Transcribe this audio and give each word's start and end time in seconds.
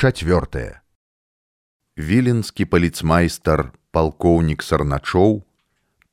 Чацвёртае. 0.00 0.84
Віленскі 1.96 2.64
паліцмайстар 2.68 3.72
палкоўнік 3.96 4.60
Сарначоў 4.60 5.38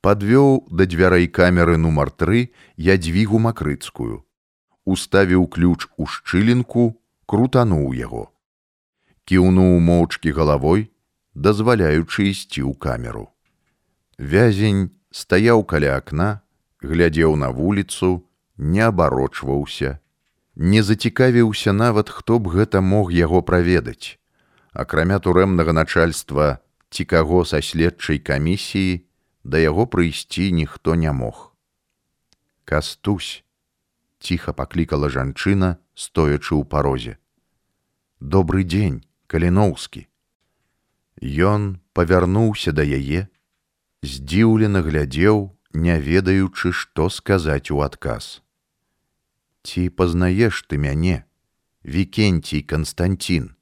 падвёў 0.00 0.54
да 0.72 0.86
дзвярэй 0.88 1.28
камеры 1.38 1.76
нумар 1.76 2.08
тры 2.08 2.40
ядвігу 2.80 3.40
макрыцкую, 3.46 4.24
уставіў 4.88 5.44
ключ 5.52 5.84
у 6.00 6.08
шчылінку, 6.08 6.96
крутануў 7.28 7.92
яго. 7.98 8.24
Кіўнуў 9.28 9.76
моўчкі 9.90 10.32
галавой, 10.32 10.88
дазваляючы 11.36 12.32
ісці 12.32 12.64
ў 12.64 12.72
камеру. 12.80 13.28
Вязень 14.16 14.96
стаяў 15.12 15.60
каля 15.68 16.00
акна, 16.00 16.40
глядзеў 16.80 17.36
на 17.36 17.52
вуліцу, 17.52 18.24
не 18.56 18.80
абарочваўся, 18.80 20.00
не 20.59 20.83
зацікавіўся 20.83 21.71
нават, 21.71 22.11
хто 22.11 22.39
б 22.39 22.51
гэта 22.51 22.83
мог 22.83 23.15
яго 23.15 23.39
праведаць. 23.41 24.19
Акрамя 24.75 25.23
турэмнага 25.23 25.71
начальства 25.71 26.59
ці 26.91 27.07
каго 27.07 27.47
са 27.47 27.63
следчай 27.63 28.19
камісіі 28.19 29.07
да 29.43 29.57
яго 29.57 29.87
прыйсці 29.87 30.51
ніхто 30.51 30.95
не 30.99 31.11
мог. 31.15 31.55
Кастусь 32.67 33.43
ціха 34.19 34.51
паклікала 34.53 35.09
жанчына, 35.09 35.79
стоячы 35.95 36.59
ў 36.59 36.67
парозе. 36.67 37.15
Добры 38.19 38.67
дзень, 38.67 39.07
каліноўскі. 39.31 40.05
Ён 41.23 41.79
павярнуўся 41.95 42.75
да 42.75 42.83
яе, 42.83 43.31
здзіўлена 44.03 44.83
глядзеў, 44.83 45.55
не 45.71 45.95
ведаючы, 46.03 46.75
што 46.75 47.07
сказаць 47.07 47.71
у 47.71 47.79
адказ. 47.79 48.43
Ці 49.64 49.88
пазнаеш 49.88 50.62
ты 50.68 50.78
мяне, 50.78 51.24
Вікенцій 51.84 52.62
Канстантин, 52.62 53.56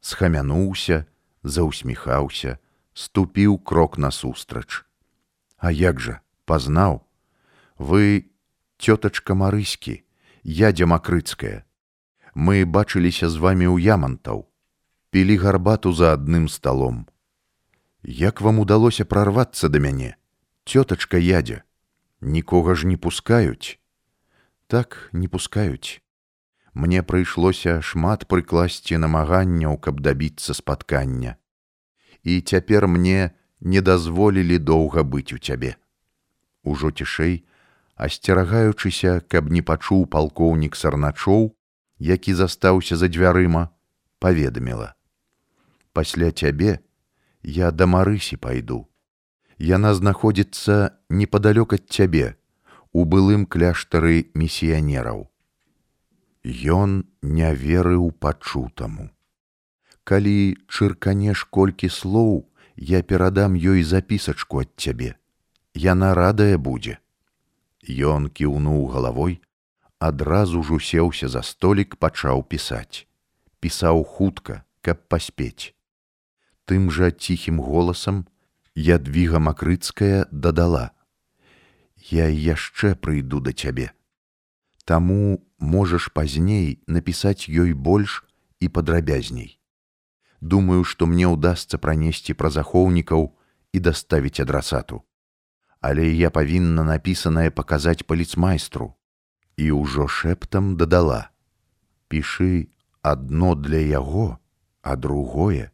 схамянуўся, 0.00 1.06
заўсміхаўся, 1.42 2.58
ступіў 2.94 3.58
крок 3.58 3.98
насустрач. 3.98 4.84
А 5.58 5.70
як 5.70 6.00
жа, 6.00 6.20
пазнаў, 6.46 7.06
вы 7.78 8.30
цётачка 8.78 9.34
марыські, 9.34 10.02
ядзя 10.42 10.86
макрыцкая. 10.86 11.64
Мы 12.34 12.62
бачыліся 12.66 13.30
з 13.30 13.38
вамі 13.42 13.66
ў 13.66 13.82
ямантаў, 13.82 14.46
пілі 15.10 15.38
гарбату 15.42 15.92
за 15.92 16.14
адным 16.14 16.46
сталом. 16.46 17.06
Як 18.02 18.40
вам 18.40 18.58
удалося 18.58 19.04
прарвацца 19.04 19.68
да 19.68 19.78
мяне, 19.78 20.14
цётачка 20.66 21.18
ядзя, 21.18 21.62
нікога 22.20 22.74
ж 22.74 22.86
не 22.86 22.96
пускаюць. 22.96 23.78
Так 24.73 25.09
не 25.13 25.27
пускаюць. 25.27 26.01
Мне 26.73 27.03
прыйшлося 27.05 27.73
шмат 27.85 28.23
прыкласці 28.25 28.97
намаганняў, 28.97 29.77
каб 29.77 30.01
дабіцца 30.01 30.55
спаткання. 30.57 31.35
І 32.23 32.41
цяпер 32.41 32.87
мне 32.89 33.37
не 33.61 33.85
дазволілі 33.85 34.57
доўга 34.57 35.05
быць 35.05 35.29
у 35.29 35.37
цябе. 35.37 35.77
Ужо 36.65 36.89
цішэй, 36.89 37.45
асцерагаючыся, 37.93 39.21
каб 39.29 39.53
не 39.53 39.61
пачуў 39.61 40.09
палкоўнік 40.09 40.73
сарначоў, 40.73 41.53
які 42.01 42.33
застаўся 42.33 42.97
за 42.97 43.13
дзвярыма, 43.13 43.69
паведаміла: 44.17 44.97
«Пасля 45.93 46.33
цябе 46.33 46.79
я 47.43 47.69
да 47.69 47.85
марысі 47.85 48.41
пайду. 48.41 48.89
Яна 49.61 49.93
знаходзіцца 49.93 50.97
непадалёк 51.13 51.77
ад 51.77 51.85
цябе, 51.93 52.41
у 52.92 53.04
былым 53.04 53.46
кляштары 53.46 54.30
місіянераў. 54.34 55.28
Ён 56.44 57.04
не 57.22 57.54
верыў 57.54 58.10
пачутаму. 58.12 59.10
Калі 60.04 60.56
чырканеш 60.68 61.44
колькі 61.44 61.88
слоў, 61.92 62.48
я 62.76 63.02
перадам 63.02 63.58
ёй 63.58 63.82
запісачку 63.82 64.64
ад 64.64 64.70
цябе. 64.76 65.16
Яна 65.74 66.14
радая 66.14 66.56
будзе. 66.56 66.98
Ён 67.84 68.30
кіўнуў 68.32 68.86
галавой, 68.88 69.40
адразу 69.98 70.62
ж 70.62 70.74
усеўся 70.78 71.28
за 71.28 71.42
столік 71.42 71.96
пачаў 71.96 72.42
пісаць. 72.42 73.06
Пісаў 73.60 74.04
хутка, 74.04 74.62
каб 74.80 75.02
паспець. 75.08 75.74
Тым 76.64 76.90
жа 76.90 77.10
ціхім 77.10 77.60
голасам 77.60 78.24
ядвіга 78.74 79.38
макрыцкая 79.42 80.26
дадала: « 80.30 81.01
Я 82.10 82.28
яшчэ 82.28 82.94
прыйду 82.94 83.40
да 83.40 83.52
цябе. 83.52 83.92
Таму 84.84 85.44
можаш 85.58 86.08
пазней 86.14 86.80
напісаць 86.86 87.50
ёй 87.50 87.74
больш 87.74 88.24
і 88.60 88.68
падрабязней. 88.68 89.58
Думаю, 90.40 90.84
што 90.84 91.06
мне 91.06 91.26
ўдасца 91.26 91.78
пранесці 91.82 92.34
пра 92.38 92.50
захоўнікаў 92.54 93.34
і 93.72 93.78
даставіць 93.80 94.40
адрасату. 94.40 95.02
Але 95.80 96.08
я 96.10 96.30
павінна 96.30 96.84
напісанае 96.84 97.50
паказаць 97.50 98.06
паліцмайстру 98.06 98.94
і 99.58 99.70
ўжо 99.74 100.06
шэптам 100.06 100.76
дадала: 100.78 101.30
Пішы 102.08 102.70
адно 103.02 103.54
для 103.54 103.82
яго, 103.82 104.38
а 104.82 104.96
другое. 104.96 105.70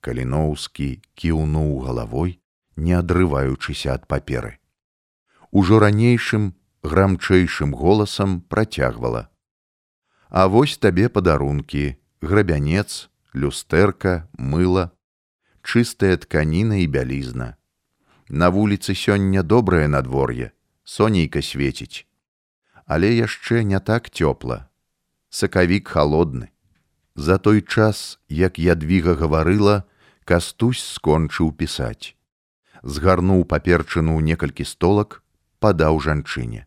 Каліноўскі 0.00 1.02
кіўнуў 1.18 1.80
галавой, 1.88 2.38
не 2.76 2.94
адрываючыся 2.94 3.98
ад 3.98 4.06
паперы. 4.06 4.58
Ужо 5.52 5.78
ранейшым 5.78 6.54
грамчэйшым 6.82 7.72
голасам 7.72 8.40
працягвала: 8.40 9.30
А 10.28 10.48
вось 10.48 10.76
табе 10.76 11.08
падарункі, 11.08 11.96
грабянец, 12.20 13.08
люстэрка, 13.32 14.28
мыла, 14.36 14.92
чыстая 15.62 16.16
тканіна 16.16 16.84
і 16.84 16.86
бялізна. 16.86 17.56
На 18.28 18.50
вуліцы 18.50 18.92
сёння 18.92 19.42
добрае 19.42 19.88
надвор'е, 19.88 20.52
сонейка 20.84 21.40
свеціць. 21.40 22.04
Але 22.84 23.12
яшчэ 23.16 23.64
не 23.64 23.80
так 23.80 24.10
цёпла. 24.12 24.68
Сакавік 25.30 25.88
халодны. 25.88 26.48
За 27.16 27.38
той 27.38 27.60
час, 27.62 28.20
як 28.28 28.58
ядвіга 28.58 29.14
гаварыла, 29.14 29.84
кастусь 30.24 30.84
скончыў 30.84 31.52
пісаць. 31.52 32.16
Згарнуў 32.82 33.44
паперчыну 33.44 34.20
некалькі 34.20 34.64
столак, 34.64 35.21
падаў 35.62 36.00
жанчыне. 36.00 36.66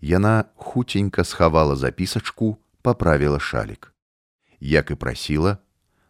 Яна 0.00 0.50
хуценька 0.56 1.24
схавала 1.24 1.76
запісачку, 1.76 2.58
паправіла 2.82 3.40
шалік. 3.40 3.94
Як 4.60 4.90
і 4.90 4.94
прасіла, 4.94 5.58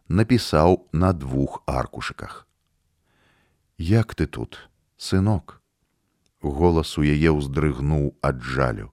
напісаў 0.09 0.89
на 0.93 1.12
двух 1.12 1.62
аркушыках. 1.67 2.47
Як 3.78 4.15
ты 4.15 4.27
тут, 4.27 4.69
сынок? 4.97 5.61
Голас 6.41 6.99
у 6.99 7.03
яе 7.03 7.31
ўздрыгнуў 7.31 8.19
ад 8.21 8.43
жалю. 8.43 8.91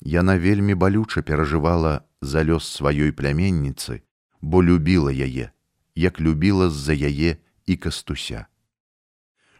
Яна 0.00 0.38
вельмі 0.38 0.74
балюча 0.74 1.22
перажывала 1.22 2.04
за 2.20 2.44
лёс 2.44 2.68
сваёй 2.68 3.10
пляменніцы, 3.12 4.02
бо 4.40 4.62
любіла 4.62 5.10
яе, 5.10 5.50
як 5.94 6.20
любіла 6.20 6.70
з-за 6.70 6.94
яе 6.94 7.38
і 7.66 7.76
кастуся. 7.76 8.46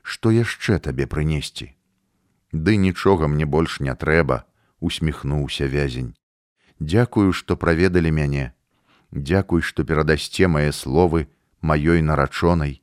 Што 0.02 0.30
яшчэ 0.30 0.78
табе 0.78 1.06
прынесці? 1.06 1.74
Ды 2.53 2.77
нічога 2.77 3.27
мне 3.27 3.45
больш 3.45 3.79
не 3.81 3.93
трэба, 3.97 4.45
усміхнуўся 4.79 5.65
вязень. 5.65 6.13
Дякую, 6.79 7.33
што 7.33 7.57
праведалі 7.57 8.11
мяне. 8.13 8.53
Дякуй, 9.11 9.61
што 9.61 9.83
перадасце 9.83 10.47
мае 10.47 10.71
словы 10.71 11.27
маёй 11.61 12.01
нарачонай. 12.01 12.81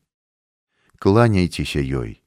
Кланяйцеся 0.99 1.81
ёй. 1.81 2.23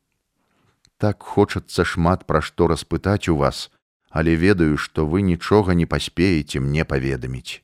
Так 0.98 1.24
хочацца 1.24 1.84
шмат 1.84 2.24
пра 2.26 2.40
што 2.40 2.68
распытаць 2.72 3.28
у 3.28 3.36
вас, 3.36 3.72
але 4.10 4.36
ведаю, 4.36 4.78
што 4.78 5.06
вы 5.06 5.22
нічога 5.22 5.74
не 5.74 5.86
паспееце 5.86 6.64
мне 6.64 6.86
паведаміць. 6.86 7.60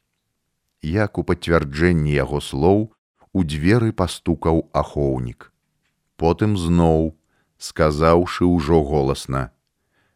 Як 0.82 1.18
у 1.18 1.24
пацвярджэнні 1.24 2.12
яго 2.12 2.42
слоў 2.42 2.92
у 3.32 3.44
дзверы 3.44 3.94
пастукаў 3.94 4.68
ахоўнік. 4.74 5.54
Потым 6.18 6.58
зноў, 6.58 7.16
сказаўшы 7.58 8.44
ўжо 8.44 8.84
голасна: 8.84 9.52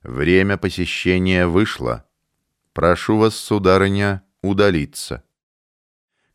Время 0.02 0.56
посещения 0.56 1.46
вышло. 1.46 2.04
Прошу 2.72 3.18
вас, 3.18 3.34
сударыня, 3.34 4.22
удалиться. 4.42 5.22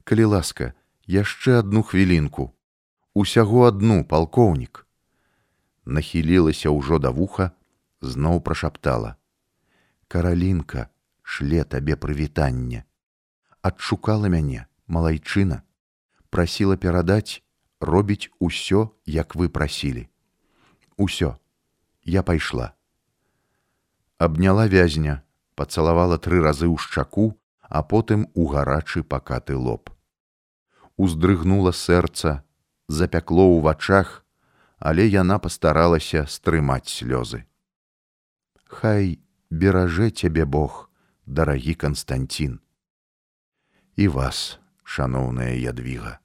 Калі 0.04 0.26
ласка, 0.36 0.74
яшчэ 1.08 1.64
одну 1.64 1.84
хвілінку. 1.84 2.52
Усяго 3.14 3.64
адну 3.66 4.04
палкоўнік. 4.04 4.86
Нахілілася 5.86 6.70
ўжо 6.70 7.00
да 7.00 7.10
вуха, 7.10 7.52
зноў 8.02 8.44
прашаптала: 8.44 9.16
Каралінка, 10.08 10.92
шле 11.24 11.64
табе 11.64 11.96
прывітанне. 11.96 12.84
Адшукала 13.64 14.28
мяне, 14.28 14.68
малайчына, 14.88 15.64
прасіла 16.30 16.76
перадаць, 16.76 17.42
робіць 17.80 18.30
усё, 18.38 18.92
як 19.08 19.36
вы 19.40 19.48
прасілі. 19.48 20.10
Усё, 20.98 21.40
я 22.04 22.22
пайшла 22.24 22.76
Абняла 24.19 24.67
вязня, 24.67 25.23
пацалавала 25.55 26.19
тры 26.19 26.43
разы 26.43 26.67
ў 26.67 26.77
шчаку, 26.79 27.39
а 27.63 27.83
потым 27.83 28.27
у 28.35 28.49
гарачы 28.49 29.03
пакаты 29.03 29.57
лоб. 29.57 29.91
уздрыгнула 30.99 31.71
сэрца, 31.71 32.43
запякло 32.91 33.47
ў 33.47 33.63
вачах, 33.63 34.27
але 34.83 35.07
яна 35.07 35.39
пастаралася 35.39 36.27
стрымаць 36.27 36.91
слёзы. 36.91 37.47
Хай 38.67 39.23
беражэ 39.49 40.11
цябе 40.11 40.45
Бог, 40.45 40.91
дарагі 41.25 41.75
Канстанцін. 41.75 42.61
І 43.97 44.09
вас, 44.11 44.59
шаноўная 44.83 45.55
ядвіга. 45.55 46.19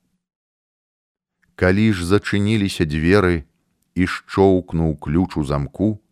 Калі 1.56 1.94
ж 1.94 2.06
зачыніліся 2.10 2.90
дзверы 2.90 3.46
і 3.94 4.10
шчоўкнуў 4.10 4.98
ключ 4.98 5.38
у 5.38 5.46
замку, 5.46 6.03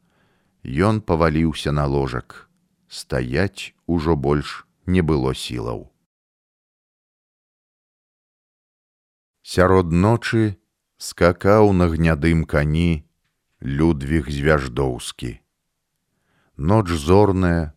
ён 0.64 1.02
паваліўся 1.02 1.72
на 1.72 1.86
ложак. 1.86 2.50
Стаяць 2.88 3.74
ужо 3.88 4.16
больш 4.16 4.66
не 4.86 5.02
было 5.02 5.34
сілаў. 5.34 5.92
Сярод 9.42 9.92
ночы 9.92 10.58
скакаў 10.98 11.74
на 11.74 11.88
гнядым 11.88 12.46
кані 12.46 13.04
Людвіг 13.62 14.30
звяждоўскі. 14.30 15.40
Ноч 16.58 16.88
зорная, 16.90 17.74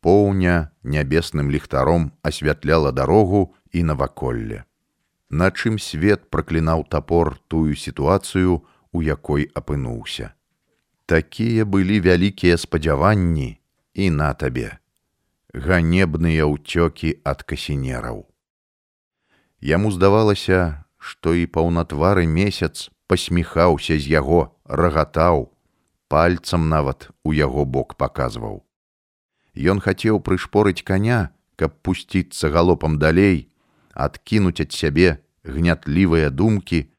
поўня 0.00 0.70
нябесным 0.82 1.50
ліхтаром 1.50 2.12
асвятляла 2.22 2.92
дарогу 2.92 3.54
і 3.70 3.82
наваколле. 3.82 4.64
На 5.30 5.50
чым 5.50 5.78
свет 5.78 6.30
праклінаў 6.30 6.86
тапор 6.88 7.38
тую 7.48 7.74
сітуацыю, 7.74 8.64
у 8.92 9.02
якой 9.02 9.50
апынуўся. 9.54 10.37
Такія 11.07 11.65
былі 11.65 11.99
вялікія 11.99 12.57
спадзяванні 12.57 13.59
і 13.93 14.09
на 14.09 14.33
табе. 14.33 14.79
Ганебныя 15.53 16.47
ўцёкі 16.49 17.19
ад 17.21 17.43
касінераў. 17.43 18.25
Яму 19.61 19.91
здавалася, 19.91 20.83
што 20.97 21.35
і 21.37 21.45
паўнатвары 21.45 22.25
месяц 22.25 22.89
пасміхаўся 23.07 23.99
з 23.99 24.09
яго, 24.09 24.55
рагатаў, 24.65 25.51
пальцам 26.07 26.69
нават 26.69 27.09
у 27.23 27.33
яго 27.35 27.65
бок 27.65 27.95
паказваў. 27.99 28.63
Ён 29.53 29.83
хацеў 29.85 30.19
прышпорыць 30.25 30.81
каня, 30.81 31.29
каб 31.55 31.77
пусціцца 31.85 32.49
галопам 32.49 32.97
далей, 32.97 33.51
адкінуць 33.93 34.63
ад 34.65 34.71
сябе 34.73 35.21
гнятлівыя 35.45 36.33
думкі, 36.33 36.89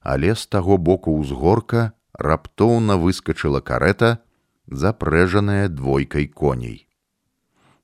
але 0.00 0.34
з 0.34 0.46
таго 0.46 0.76
боку 0.76 1.14
ўзгорка 1.20 1.92
раптоўна 2.14 2.96
выскочыла 2.96 3.60
карета, 3.60 4.22
запрэжаная 4.66 5.68
двойкай 5.68 6.26
коней. 6.26 6.88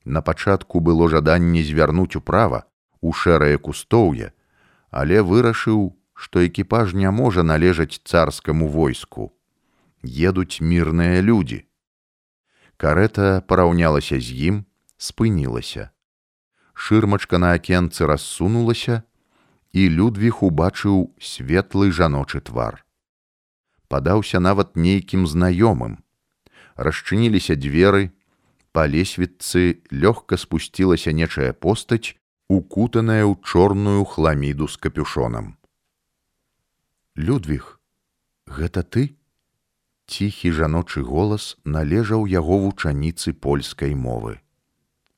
На 0.05 0.21
пачатку 0.21 0.79
было 0.79 1.09
жаданне 1.09 1.63
звярнуць 1.63 2.15
управа 2.15 2.65
у 3.01 3.11
шэрае 3.13 3.57
кустоўе, 3.57 4.31
але 4.89 5.21
вырашыў, 5.21 5.97
што 6.13 6.45
экіпаж 6.47 6.93
не 6.93 7.11
можа 7.11 7.43
належаць 7.43 7.99
царскаму 8.03 8.67
войску. 8.67 9.33
Едуць 10.03 10.61
мірныя 10.61 11.21
людзі. 11.21 11.65
Карета 12.77 13.41
параўнялася 13.41 14.19
з 14.21 14.31
ім, 14.49 14.65
спынілася. 14.97 15.91
Шырмачка 16.73 17.37
на 17.37 17.53
акенцы 17.57 18.05
рассунулася, 18.05 19.03
і 19.73 19.89
Людвіг 19.89 20.41
убачыў 20.41 21.13
светлы 21.19 21.91
жаночы 21.91 22.39
твар. 22.41 22.85
Падаўся 23.92 24.40
нават 24.40 24.72
нейкім 24.72 25.26
знаёмым. 25.28 26.00
Расчыніліся 26.80 27.60
дзверы, 27.60 28.08
па 28.72 28.88
лесвіцы 28.88 29.84
лёгка 29.92 30.40
спусцілася 30.40 31.12
нечая 31.12 31.52
постаць 31.52 32.16
укутаная 32.48 33.28
ў 33.28 33.36
чорную 33.44 34.08
хламіду 34.08 34.68
з 34.68 34.80
капюшонам. 34.80 35.60
Людвіг, 37.20 37.68
гэта 38.48 38.80
ты? 38.80 39.12
Ціхі 40.08 40.56
жаночы 40.56 41.04
голас 41.04 41.60
належаў 41.64 42.24
яго 42.24 42.64
вучаніцы 42.64 43.36
польскай 43.36 43.92
мовы. 43.92 44.40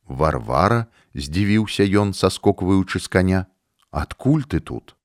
Варвара 0.03 0.91
здзівіўся 1.15 1.87
ён, 1.87 2.11
саскокваючы 2.11 2.99
з 2.99 3.07
каня, 3.07 3.47
адкуль 3.91 4.43
ты 4.43 4.59
тут? 4.59 4.99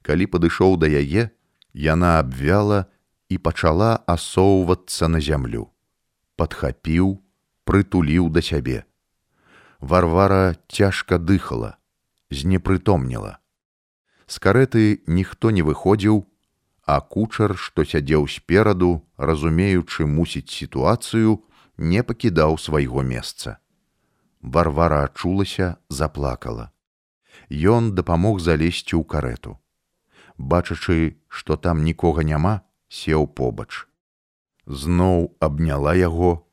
Калі 0.00 0.24
падышоў 0.24 0.80
да 0.80 0.88
яе, 0.88 1.36
яна 1.78 2.18
абвяла 2.18 2.90
і 3.30 3.38
пачала 3.38 4.02
асоўвацца 4.10 5.08
на 5.08 5.22
зямлю. 5.22 5.70
Падхапіў, 6.34 7.22
прытуліў 7.62 8.30
да 8.34 8.42
сябе. 8.42 8.82
Варвара 9.78 10.58
цяжка 10.66 11.18
дыхала, 11.18 11.78
знепрытомніла. 12.30 13.38
З 14.26 14.42
карэты 14.42 14.84
ніхто 15.06 15.54
не 15.54 15.62
выходзіў, 15.62 16.26
а 16.82 17.00
кучар, 17.00 17.54
што 17.56 17.84
сядзеў 17.84 18.26
спераду, 18.26 19.06
разумеючы 19.16 20.06
мусіць 20.06 20.50
сітуацыю, 20.50 21.44
не 21.78 22.02
пакідаў 22.02 22.58
свайго 22.58 23.06
месца. 23.06 23.62
Варвара 24.42 25.04
адчулася, 25.06 25.76
заплакала. 25.88 26.72
Ён 27.48 27.94
дапамог 27.94 28.40
залезці 28.42 28.98
ў 28.98 29.04
карету. 29.04 29.58
Бачачы, 30.38 31.18
што 31.28 31.56
там 31.56 31.82
нікога 31.84 32.22
няма, 32.22 32.62
сеў 32.88 33.26
побач. 33.26 33.86
Зноў 34.66 35.34
абняла 35.40 35.94
яго, 35.98 36.46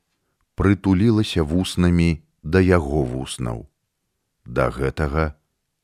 прытулілася 0.54 1.42
вуснамі 1.42 2.22
да 2.42 2.60
яго 2.60 3.02
вуснаў. 3.04 3.66
Да 4.44 4.70
гэтага 4.70 5.34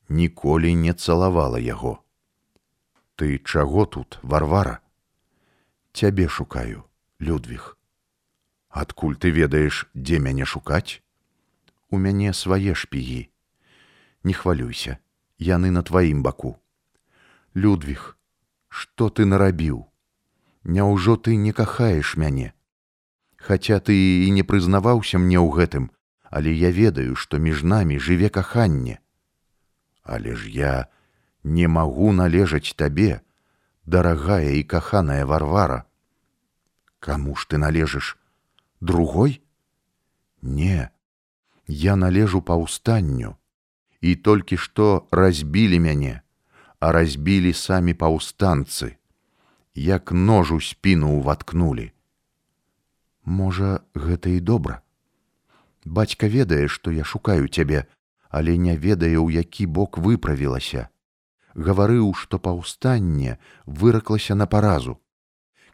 ніколі 0.09 0.73
не 0.75 0.93
цалавала 0.93 1.59
яго. 1.59 1.99
Ты 3.15 3.37
чаго 3.39 3.85
тут, 3.85 4.19
варвара? 4.23 4.79
Цябе 5.93 6.27
шукаю, 6.27 6.83
Людвіг. 7.19 7.77
Адкуль 8.69 9.15
ты 9.15 9.29
ведаеш, 9.29 9.85
дзе 9.93 10.19
мяне 10.19 10.45
шукаць? 10.45 11.03
У 11.89 11.97
мяне 12.01 12.33
свае 12.33 12.73
шпігі. 12.73 13.29
Не 14.23 14.33
хвалюйся, 14.33 14.97
яны 15.37 15.69
на 15.69 15.83
тваім 15.83 16.23
баку. 16.23 16.57
Людвіг, 17.54 18.16
што 18.68 19.08
ты 19.10 19.24
нарабіў? 19.24 19.86
Няўжо 20.64 21.16
ты 21.16 21.36
не 21.36 21.52
кахаеш 21.52 22.16
мяне? 22.16 22.52
Хаця 23.36 23.78
ты 23.80 23.94
і 24.26 24.30
не 24.36 24.42
прызнаваўся 24.42 25.18
мне 25.18 25.38
ў 25.38 25.48
гэтым, 25.56 25.90
але 26.30 26.52
я 26.52 26.70
ведаю, 26.70 27.16
што 27.16 27.38
між 27.38 27.62
намі 27.62 27.98
жыве 27.98 28.28
каханне. 28.28 28.98
Але 30.02 30.34
ж 30.34 30.50
я 30.50 30.88
не 31.44 31.68
магу 31.68 32.12
належаць 32.12 32.74
табе, 32.76 33.20
дарагая 33.86 34.52
і 34.60 34.62
каханая 34.62 35.24
варвара. 35.24 35.84
Каму 37.00 37.36
ж 37.36 37.46
ты 37.48 37.58
належыш 37.58 38.18
другой? 38.80 39.40
Не, 40.42 40.90
я 41.66 41.96
належу 41.96 42.42
паўстанню, 42.42 43.36
і 44.00 44.14
толькі 44.16 44.56
што 44.56 45.08
разбілі 45.10 45.80
мяне, 45.80 46.21
а 46.83 46.91
разбілі 46.91 47.53
самі 47.55 47.93
паўстанцы, 47.95 48.99
як 49.73 50.11
ножу 50.11 50.59
спіну 50.59 51.15
ўваткнулі. 51.15 51.85
Можа, 53.23 53.79
гэта 53.95 54.35
і 54.35 54.43
добра. 54.43 54.81
Бацька 55.85 56.27
ведае, 56.27 56.67
што 56.67 56.91
я 56.91 57.07
шукаю 57.07 57.47
цябе, 57.47 57.87
але 58.27 58.57
не 58.59 58.75
ведае, 58.75 59.15
у 59.15 59.31
які 59.31 59.63
бок 59.79 59.95
выправілася. 59.95 60.91
Гаварыў, 61.55 62.11
што 62.19 62.35
паўстанне 62.35 63.39
выраклася 63.63 64.35
на 64.35 64.43
паразу. 64.43 64.99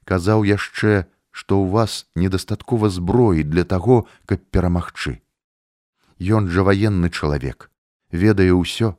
Казаў 0.05 0.45
яшчэ, 0.45 1.09
што 1.33 1.57
ў 1.57 1.73
вас 1.73 2.05
недастаткова 2.13 2.93
зброі 2.93 3.49
для 3.49 3.65
таго, 3.65 4.05
каб 4.29 4.45
перамагчы. 4.53 5.17
Ён 6.21 6.53
жа 6.53 6.69
ваенны 6.69 7.09
чалавек, 7.09 7.71
ведае 8.13 8.53
ўсё. 8.53 8.93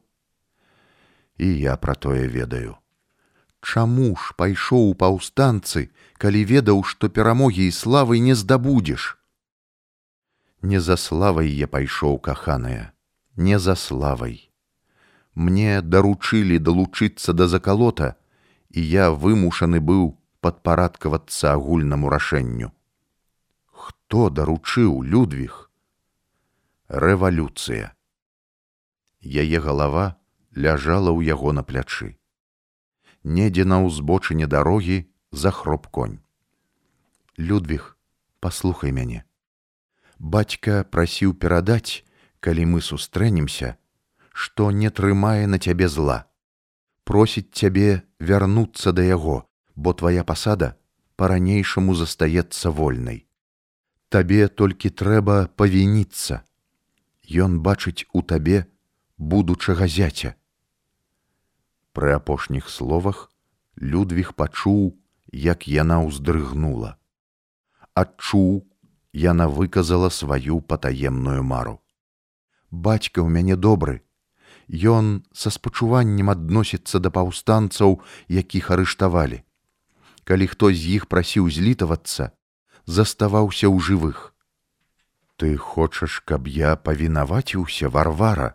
І 1.40 1.48
я 1.60 1.76
пра 1.78 1.96
тое 1.96 2.28
ведаю. 2.28 2.78
Чаму 3.66 4.16
ж 4.16 4.34
пайшоў 4.38 4.92
у 4.92 4.94
паўстанцы, 4.94 5.90
калі 6.22 6.42
ведаў, 6.46 6.84
што 6.84 7.10
перамогі 7.10 7.66
і 7.68 7.76
славы 7.76 8.20
не 8.20 8.36
здабудзеш? 8.36 9.18
Не 10.62 10.80
за 10.80 10.98
славай 10.98 11.50
я 11.50 11.68
пайшоў 11.68 12.20
каханая, 12.20 12.94
не 13.36 13.60
за 13.60 13.76
славай. 13.76 14.52
Мне 15.36 15.82
даручылі 15.82 16.60
далучыцца 16.60 17.34
да 17.34 17.48
закалота, 17.48 18.16
і 18.70 18.82
я 18.82 19.10
вымушаны 19.12 19.82
быў 19.82 20.14
падпарадкавацца 20.46 21.54
агульнаму 21.58 22.10
рашэнню. 22.14 22.72
Хто 23.72 24.30
даручыў 24.30 25.02
Людвіг? 25.02 25.70
Рэвалюцыя. 26.88 27.92
Яе 29.22 29.60
галава 29.60 30.06
ляжала 30.56 31.12
ў 31.12 31.26
яго 31.30 31.52
на 31.52 31.64
плячы. 31.64 32.18
Недзе 33.24 33.66
на 33.66 33.82
ўзбочыне 33.86 34.48
дарогі 34.48 35.06
захроп 35.32 35.88
конь. 35.88 36.20
Людвіг, 37.38 37.98
паслухай 38.40 38.92
мяне 38.92 39.26
бацька 40.20 40.84
прасіў 40.84 41.34
перадаць, 41.34 42.04
калі 42.40 42.66
мы 42.66 42.82
сустрэнемся, 42.82 43.76
што 44.34 44.72
не 44.72 44.90
трымае 44.90 45.48
на 45.48 45.60
цябе 45.60 45.88
зла. 45.88 46.26
просіць 47.06 47.54
цябе 47.54 48.02
вярнуцца 48.20 48.92
да 48.92 49.04
яго, 49.06 49.46
бо 49.76 49.94
твая 49.94 50.24
пасада 50.24 50.74
па-ранейшаму 51.22 51.94
застаецца 51.94 52.72
вольнай. 52.72 53.28
Табе 54.10 54.48
толькі 54.48 54.90
трэба 54.90 55.36
павініцца. 55.54 56.42
Ён 57.30 57.62
бачыць 57.62 58.10
у 58.12 58.22
табе 58.22 58.66
будучага 59.18 59.86
зяця. 59.86 60.34
Пры 61.93 62.15
апошніх 62.15 62.69
словах 62.71 63.31
Людвіг 63.81 64.35
пачуў, 64.35 64.99
як 65.33 65.67
яна 65.67 65.99
ўздрыгнула. 66.07 66.95
Адчуў, 67.95 68.67
яна 69.13 69.49
выказала 69.49 70.11
сваю 70.11 70.61
патаемную 70.61 71.43
мару. 71.43 71.81
Бацька 72.71 73.25
ў 73.25 73.29
мяне 73.29 73.57
добры. 73.57 74.03
Ён 74.71 75.27
са 75.35 75.51
спачуваннем 75.51 76.31
адносіцца 76.31 77.03
да 77.03 77.11
паўстанцаў, 77.11 77.99
якіх 78.29 78.71
арыштавалі. 78.71 79.43
Калі 80.23 80.47
хто 80.47 80.71
з 80.71 81.01
іх 81.01 81.09
прасіў 81.11 81.51
злітавацца, 81.51 82.31
заставаўся 82.87 83.67
ў 83.67 83.83
жывых. 83.83 84.31
Ты 85.35 85.57
хочаш, 85.57 86.23
каб 86.23 86.47
я 86.47 86.77
павінаваціўся 86.77 87.91
варвара. 87.91 88.55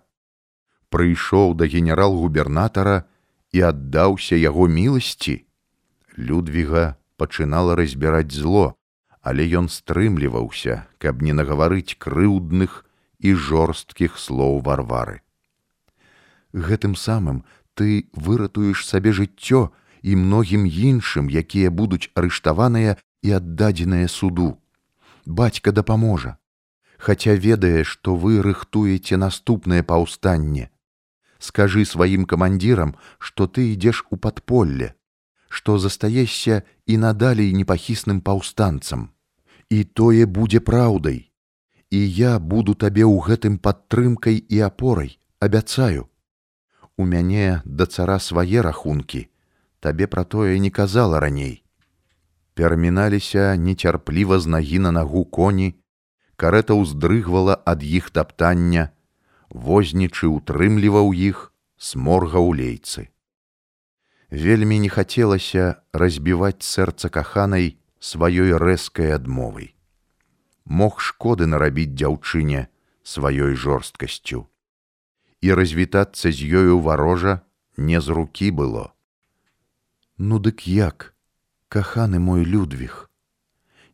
Прыйшоў 0.87 1.57
да 1.59 1.67
генерал-губернатара 1.67 3.09
і 3.55 3.61
аддаўся 3.71 4.35
яго 4.35 4.67
міласці. 4.67 5.35
Людвіга 6.19 6.95
пачынала 7.15 7.75
разбіраць 7.79 8.35
зло, 8.35 8.75
але 9.23 9.47
ён 9.59 9.71
стрымліваўся, 9.71 10.83
каб 10.99 11.23
не 11.23 11.31
нагаварыць 11.31 11.95
крыўдных 11.95 12.83
і 13.19 13.33
жорсткіх 13.47 14.19
слоў 14.19 14.59
варвары. 14.67 15.23
Гэтым 16.51 16.99
самым 16.99 17.43
ты 17.79 18.11
выратуеш 18.27 18.83
сабе 18.87 19.15
жыццё 19.15 19.71
і 20.03 20.19
многім 20.19 20.67
іншым, 20.67 21.31
якія 21.31 21.71
будуць 21.71 22.11
арыштаваныя 22.13 22.99
і 23.23 23.35
аддадзеныя 23.39 24.11
суду. 24.11 24.59
Бацька 25.25 25.71
дапаможа. 25.71 26.37
Хаця 26.99 27.35
ведае, 27.35 27.83
што 27.83 28.15
вы 28.15 28.43
рыхтуеце 28.43 29.17
наступнае 29.17 29.83
паўстанне. 29.83 30.69
Скажы 31.44 31.84
сваім 31.88 32.26
камандзірам, 32.28 32.94
што 33.18 33.46
ты 33.46 33.72
ідзеш 33.72 34.04
у 34.10 34.16
падполле, 34.16 34.92
што 35.48 35.78
застаешся 35.78 36.62
і 36.86 37.00
надалей 37.06 37.52
непахісным 37.52 38.20
паўстанцам. 38.20 39.08
І 39.70 39.84
тое 39.84 40.26
будзе 40.26 40.60
праўдай, 40.60 41.30
і 41.90 41.98
я 41.98 42.38
буду 42.38 42.74
табе 42.74 43.02
ў 43.02 43.18
гэтым 43.26 43.58
падтрымкай 43.58 44.38
і 44.38 44.60
апорай 44.66 45.18
абяцаю 45.40 46.06
у 46.96 47.04
мяне 47.12 47.62
да 47.64 47.86
цара 47.86 48.18
свае 48.22 48.62
рахункі 48.66 49.26
табе 49.86 50.06
пра 50.14 50.24
тое 50.34 50.58
не 50.64 50.70
казала 50.70 51.20
раней 51.24 51.54
пераміналіся 52.54 53.56
нецярпліва 53.66 54.38
з 54.44 54.52
нагі 54.54 54.78
на 54.86 54.92
нагу 54.98 55.24
коні 55.38 55.68
карета 56.36 56.78
ўздрыгвала 56.78 57.58
ад 57.74 57.82
іх 57.82 58.10
таптання 58.18 58.86
вознічы 59.55 60.27
утрымліваў 60.27 61.15
іх 61.15 61.51
сморга 61.89 62.43
ў 62.43 62.51
лейцы 62.59 63.07
вельмі 64.47 64.81
не 64.83 64.91
хацелася 64.91 65.71
разбіваць 66.03 66.67
сэрца 66.67 67.09
каханай 67.19 67.71
сваёй 68.11 68.53
рэзкай 68.67 69.15
адмовай 69.15 69.71
мог 70.65 70.99
шкоды 70.99 71.45
нарабіць 71.45 71.93
дзяўчыне 71.93 72.67
сваёй 73.05 73.55
жорсткасцю. 73.55 74.47
І 75.41 75.53
развітацца 75.53 76.31
з 76.31 76.41
ёю 76.41 76.81
варожа 76.81 77.41
не 77.77 78.01
з 78.01 78.09
рукі 78.09 78.49
было. 78.51 78.93
Ну 80.17 80.39
дык 80.39 80.65
як, 80.65 81.13
каханы 81.69 82.19
мой 82.19 82.43
людвіг, 82.43 83.09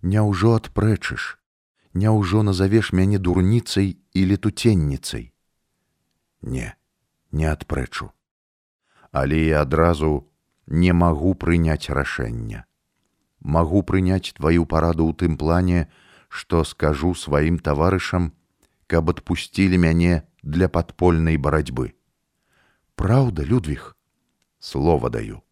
Няўжо 0.02 0.56
адпрэчыш, 0.58 1.38
Няўжо 1.94 2.42
назавеш 2.42 2.94
мяне 2.94 3.20
дурніцай 3.20 3.98
і 4.14 4.22
летуценніцай. 4.26 5.31
Не, 6.43 6.75
не 7.33 7.47
адпрэчу. 7.51 8.11
Але 9.13 9.39
я 9.47 9.63
адразу 9.63 10.29
не 10.67 10.93
магу 10.93 11.35
прыняць 11.35 11.91
рашэння. 11.91 12.67
Магу 13.41 13.83
прыняць 13.83 14.35
тваю 14.37 14.67
параду 14.67 15.07
ў 15.07 15.15
тым 15.15 15.37
плане, 15.39 15.87
што 16.29 16.65
скажу 16.65 17.15
сваім 17.15 17.59
таварышам, 17.59 18.33
каб 18.87 19.11
адпусцілі 19.11 19.79
мяне 19.79 20.27
для 20.43 20.69
падпольнай 20.69 21.37
барацьбы. 21.37 21.95
Праўда, 22.95 23.45
Людвіг, 23.45 23.97
слова 24.59 25.11
даю. 25.11 25.43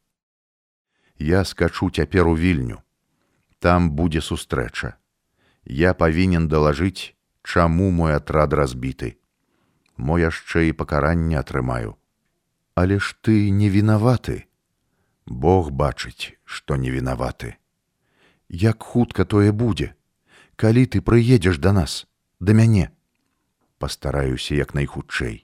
Я 1.19 1.45
скачу 1.45 1.91
цяпер 1.91 2.27
у 2.29 2.37
вільню. 2.37 2.83
Там 3.59 3.91
будзе 3.91 4.21
сустрэча. 4.21 4.97
Я 5.65 5.95
павінен 5.95 6.49
далажыць, 6.49 7.15
чаму 7.43 7.91
мой 7.91 8.15
атрад 8.15 8.53
разбіты. 8.53 9.17
Мо 10.00 10.16
яшчэ 10.24 10.72
і 10.72 10.78
пакаранне 10.80 11.36
атрымаю. 11.44 12.00
Але 12.80 13.04
ж 13.04 13.20
ты 13.20 13.52
не 13.52 13.68
вінаваты. 13.68 14.48
Бог 15.28 15.76
бачыць, 15.76 16.40
што 16.48 16.80
не 16.80 16.90
вінаваты. 16.90 17.60
Як 18.50 18.82
хутка 18.82 19.28
тое 19.28 19.52
будзе, 19.52 19.94
калі 20.60 20.84
ты 20.92 21.00
прыедзеш 21.00 21.58
да 21.64 21.72
нас 21.72 22.04
да 22.44 22.54
мяне 22.60 22.92
пастараюся 23.84 24.58
як 24.60 24.74
найхутчэй 24.76 25.38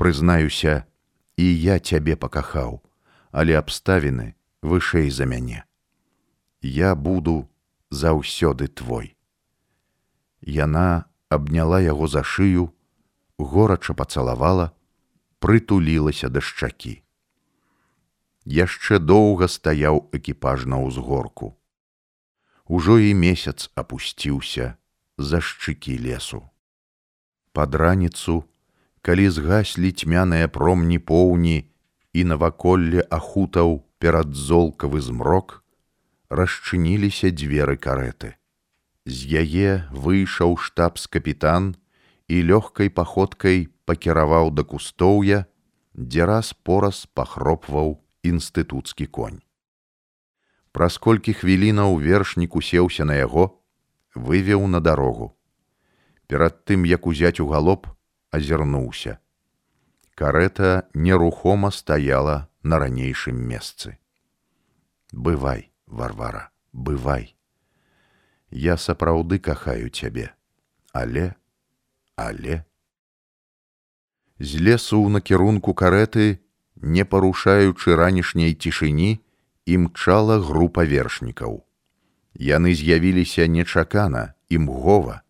прызнаюся 0.00 0.76
і 1.36 1.48
я 1.64 1.76
цябе 1.92 2.16
пакахаў 2.22 2.78
але 3.42 3.58
абставіны 3.60 4.28
вышэй 4.72 5.12
за 5.16 5.28
мяне 5.32 5.60
я 6.76 6.94
буду 7.08 7.34
заўсёды 8.02 8.72
твой 8.80 9.12
яна 10.56 10.88
абняла 11.28 11.84
яго 11.84 12.08
за 12.14 12.24
шыю 12.24 12.64
горача 13.42 13.94
пацалавала 13.94 14.70
прытулілася 15.38 16.28
да 16.28 16.40
шчакі 16.40 16.94
яшчэ 18.58 18.98
доўга 18.98 19.48
стаяў 19.48 20.06
экіпаж 20.20 20.66
на 20.66 20.82
ўзгорку 20.84 21.56
ужо 22.66 22.98
і 22.98 23.14
месяц 23.14 23.70
апусціўся 23.74 24.74
за 25.18 25.40
шчыкі 25.40 25.98
лесу. 25.98 26.48
Пад 27.52 27.74
раніцу, 27.74 28.44
калі 29.02 29.28
згаслі 29.28 29.92
цьмяныя 29.92 30.48
промні 30.48 30.98
поўні 30.98 31.68
і 32.12 32.24
наваколле 32.24 33.04
ахутаў 33.10 33.82
перад 33.98 34.34
золкавы 34.34 35.00
змрок, 35.00 35.60
расчыніліся 36.30 37.28
дзверы 37.30 37.76
кареты. 37.76 38.34
З 39.04 39.42
яе 39.42 39.70
выйшаў 39.90 40.56
штабс-капітан 40.56 41.74
і 42.28 42.42
лёгкай 42.42 42.90
паходкай 42.90 43.68
пакіраваў 43.86 44.50
да 44.50 44.64
кустоўя, 44.64 45.46
дзе 45.94 46.24
раз 46.26 46.52
пораз 46.52 47.06
пахропваў 47.14 47.98
інстытуцкі 48.22 49.06
конь. 49.06 49.40
Праз 50.72 50.96
колькі 50.96 51.36
хвілінаў 51.36 51.98
вершнік 52.00 52.56
усеўся 52.56 53.04
на 53.04 53.18
яго, 53.18 53.60
вывеў 54.14 54.66
на 54.66 54.80
дарогу. 54.80 55.36
Перад 56.26 56.64
тым, 56.64 56.86
як 56.88 57.06
узяць 57.06 57.40
у 57.40 57.48
галоп, 57.48 57.86
азірнуўся. 58.30 59.18
Карета 60.14 60.88
нерухома 60.94 61.70
стаяла 61.70 62.48
на 62.62 62.78
ранейшым 62.78 63.36
месцы. 63.36 63.98
Бывай, 65.12 65.72
варвара, 65.86 66.50
бывай. 66.72 67.36
Я 68.50 68.76
сапраўды 68.76 69.38
кахаю 69.38 69.88
цябе, 69.90 70.32
але, 70.92 71.34
але. 72.16 72.64
З 74.38 74.60
лесу 74.60 74.98
ў 74.98 75.08
накірунку 75.08 75.74
кареты, 75.74 76.42
не 76.76 77.04
парушаючы 77.04 77.94
ранішняй 77.96 78.54
цішыні, 78.54 79.20
імчала 79.66 80.38
група 80.42 80.84
вершнікаў. 80.84 81.62
Яны 82.34 82.74
з'явіліся 82.74 83.46
нечакана 83.46 84.34
імгова, 84.48 85.22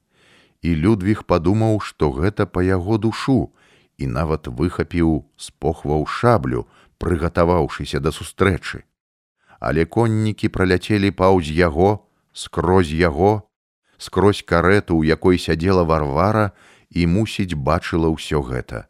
і 0.63 0.75
Людвіг 0.77 1.25
падумаў, 1.27 1.81
што 1.83 2.11
гэта 2.15 2.47
па 2.47 2.63
яго 2.63 2.97
душу 2.99 3.53
і 3.99 4.07
нават 4.07 4.47
выхапіў 4.49 5.27
з 5.37 5.51
похваў 5.59 6.07
шаблю, 6.07 6.67
прыгатаваўшыся 6.99 7.99
да 8.01 8.15
сустрэчы. 8.15 8.87
Але 9.59 9.85
коннікі 9.85 10.49
праляцелі 10.49 11.11
паўз 11.11 11.51
яго, 11.51 12.07
скрозь 12.33 12.95
яго, 12.95 13.51
скрозь 13.99 14.43
карету, 14.43 14.97
у 14.97 15.05
якой 15.05 15.39
сядзела 15.39 15.85
варвара 15.85 16.53
і 16.93 17.07
мусіць 17.07 17.59
бачыла 17.69 18.13
ўсё 18.13 18.43
гэта. 18.47 18.87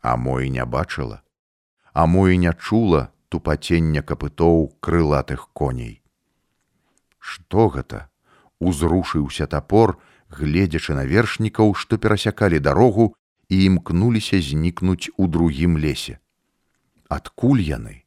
А 0.00 0.16
мо 0.16 0.40
і 0.40 0.50
не 0.50 0.64
бачыла, 0.64 1.22
А 1.92 2.06
мо 2.06 2.28
і 2.28 2.38
не 2.38 2.52
чула, 2.52 3.08
тупацення 3.28 4.02
капытоў 4.02 4.72
крылатых 4.80 5.48
коней. 5.52 6.00
Што 7.18 7.68
гэта? 7.68 8.08
Узрушыўся 8.60 9.46
тапор, 9.46 9.98
гледзячы 10.30 10.94
на 10.94 11.04
вершнікаў, 11.04 11.74
што 11.74 11.98
перасякалі 11.98 12.58
дарогу 12.58 13.14
і 13.48 13.64
імкнуліся 13.64 14.40
знікнуць 14.40 15.10
у 15.16 15.26
другім 15.26 15.76
лесе. 15.78 16.18
адкуль 17.08 17.64
яны 17.64 18.04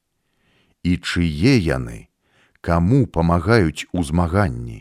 і 0.86 0.92
чые 1.01 1.54
яны 1.58 1.98
каму 2.62 3.01
памагаюць 3.18 3.90
у 3.98 4.06
змаганні 4.10 4.80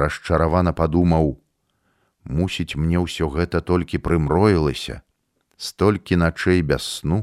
расчаравана 0.00 0.74
падумаў 0.80 1.32
мусіць 2.39 2.79
мне 2.79 3.03
ўсё 3.03 3.29
гэта 3.35 3.61
толькі 3.61 4.01
прымроілася 4.07 5.01
столькі 5.57 6.19
начэй 6.23 6.63
без 6.73 6.87
сну 6.95 7.19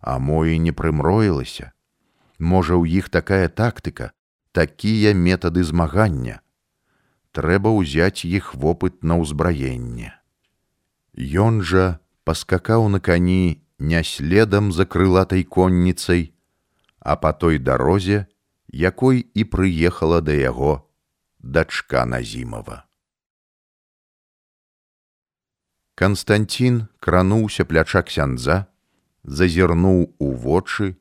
а 0.00 0.18
мо 0.18 0.42
і 0.44 0.58
не 0.66 0.74
прымроілася 0.82 1.72
можа 2.38 2.74
ў 2.74 3.00
іх 3.00 3.08
такая 3.20 3.48
тактыка 3.62 4.12
такія 4.52 5.14
метады 5.14 5.64
змагання 5.72 6.38
трэба 7.32 7.72
ўзяць 7.80 8.28
іх 8.28 8.54
вопыт 8.54 9.02
на 9.04 9.20
ўзбраенне 9.22 10.16
Ён 11.16 11.62
жа 11.64 11.98
паскакаў 12.28 12.88
на 12.92 13.00
кані 13.00 13.64
не 13.78 14.04
следам 14.04 14.72
за 14.72 14.84
крылатай 14.84 15.44
конніцай, 15.44 16.34
а 17.00 17.16
па 17.16 17.32
той 17.32 17.58
дарозе, 17.58 18.26
якой 18.68 19.24
і 19.32 19.44
прыехала 19.44 20.20
да 20.20 20.36
яго 20.36 20.84
дачка 21.40 22.04
Назімова. 22.04 22.84
Канстанцін 26.00 26.92
крануўся 27.00 27.64
пляча 27.64 28.02
ксяндза, 28.04 28.68
зазірнуў 29.24 30.12
у 30.20 30.28
вочы, 30.36 30.92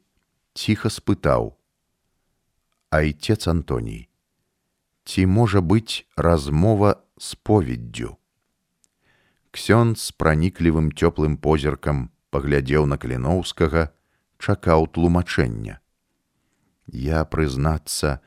ціха 0.55 0.87
спытаў: « 0.87 2.95
Айцец 2.95 3.43
Антоній, 3.51 4.07
ці 5.03 5.27
можа 5.27 5.59
быць 5.59 6.07
размова 6.15 7.03
з 7.19 7.35
поведдзю. 7.35 8.15
Ксёнд 9.51 9.99
з 9.99 10.15
праніклівым 10.15 10.91
цёплым 10.95 11.35
позіркам 11.37 12.09
паглядзеў 12.31 12.87
на 12.87 12.95
каліноўскага, 12.95 13.91
чакаў 14.39 14.87
тлумачэння. 14.95 15.79
Я, 16.87 17.23
прызнацца, 17.23 18.19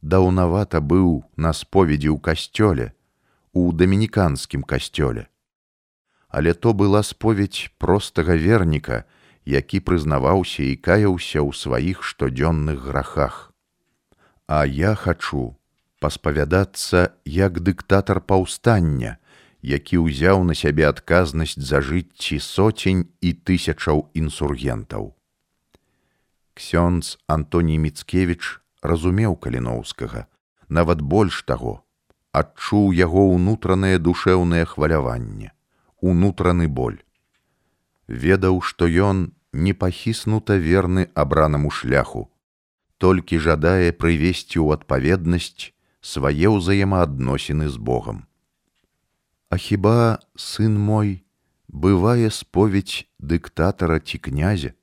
даўнавата 0.00 0.80
быў 0.80 1.24
на 1.36 1.52
споведзі 1.52 2.12
ў 2.12 2.18
касцёле, 2.20 2.92
у 3.52 3.72
дамініканскім 3.72 4.64
касцёле. 4.64 5.28
Але 6.33 6.53
то 6.53 6.73
была 6.73 7.03
споведь 7.03 7.69
простага 7.77 8.33
верніка, 8.33 9.05
які 9.45 9.77
прызнаваўся 9.85 10.65
і 10.65 10.81
каяўся 10.81 11.45
ў 11.45 11.53
сваіх 11.53 12.01
штодзённых 12.01 12.81
грахах. 12.81 13.53
А 14.49 14.65
я 14.65 14.97
хачу 14.97 15.53
паспавядацца 16.01 17.13
як 17.29 17.61
дыктатар 17.61 18.17
паўстання, 18.17 19.21
які 19.61 20.01
ўзяў 20.01 20.41
на 20.49 20.57
сябе 20.57 20.89
адказнасць 20.89 21.53
за 21.55 21.85
жыцці 21.85 22.41
соцень 22.41 23.05
і 23.21 23.37
тысячаў 23.37 24.09
інсургентаў. 24.17 25.13
Ксёндз 26.57 27.21
Антоній 27.29 27.77
Міцкевіч 27.77 28.57
разумеў 28.81 29.37
каліноўскага, 29.37 30.25
нават 30.67 30.99
больш 30.99 31.45
таго, 31.45 31.85
адчуў 32.33 32.89
яго 32.97 33.29
ўнутранае 33.37 34.01
душэўнае 34.01 34.65
хваляванне, 34.65 35.52
унутраны 36.02 36.68
боль. 36.68 37.02
Ведаў, 38.08 38.60
што 38.62 38.88
ён 38.88 39.32
не 39.52 39.74
пахіснута 39.74 40.56
верны 40.56 41.08
абранаму 41.14 41.70
шляху, 41.70 42.28
толькі 42.98 43.38
жадае 43.38 43.92
прывесці 43.92 44.58
ў 44.58 44.78
адпаведнасць 44.78 45.72
свае 46.00 46.48
ўзаемаадносіны 46.54 47.68
з 47.68 47.76
Богом. 47.76 48.24
А 49.50 49.56
хіба 49.56 50.20
сын 50.36 50.78
мой 50.78 51.24
бывае 51.68 52.30
споведь 52.30 53.08
дыктатара 53.18 54.00
ці 54.00 54.18
князя? 54.18 54.74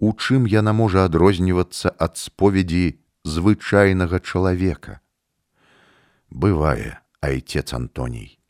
У 0.00 0.12
чым 0.16 0.48
яна 0.48 0.72
можа 0.72 1.04
адрознівацца 1.04 1.92
ад 1.96 2.16
споведзі 2.16 3.00
звычайнага 3.24 4.20
чалавека? 4.20 5.00
Бывае, 6.30 7.00
айцец 7.20 7.72
Антоній. 7.74 8.40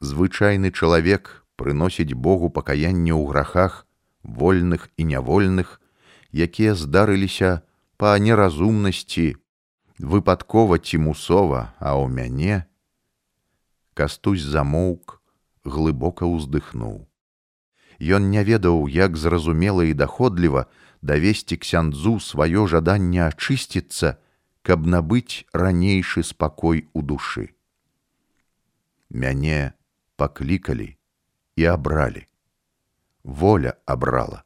Звычайны 0.00 0.70
чалавек 0.70 1.46
прыносіць 1.56 2.12
Богу 2.14 2.50
пакаянне 2.50 3.12
ў 3.16 3.24
грахах, 3.32 3.86
вольных 4.22 4.88
і 4.96 5.08
нявольных, 5.10 5.80
якія 6.32 6.76
здарыліся 6.76 7.64
па 7.96 8.18
неразумнасці, 8.20 9.36
выпадкова 9.98 10.78
ці 10.78 11.00
мусова, 11.08 11.72
а 11.80 11.96
ў 11.96 12.12
мяне, 12.12 12.66
кастусь 13.96 14.44
замоўк 14.44 15.20
глыбока 15.64 16.28
ўздыхнуў 16.28 17.08
Ён 18.16 18.28
не 18.28 18.44
ведаў 18.44 18.92
як 18.92 19.16
зразумела 19.16 19.84
і 19.88 19.96
даходліва 19.96 20.66
давесці 21.00 21.56
ксяндзу 21.56 22.20
сваё 22.20 22.66
жаданне 22.68 23.24
ачысціцца 23.24 24.20
каб 24.66 24.84
набыць 24.84 25.48
ранейшы 25.56 26.22
спакой 26.22 26.84
у 26.92 27.00
душы 27.00 27.46
мяне 29.08 29.72
паклікалі 30.21 30.87
і 31.63 31.67
абралі 31.73 32.23
воля 33.41 33.73
абрала 33.95 34.43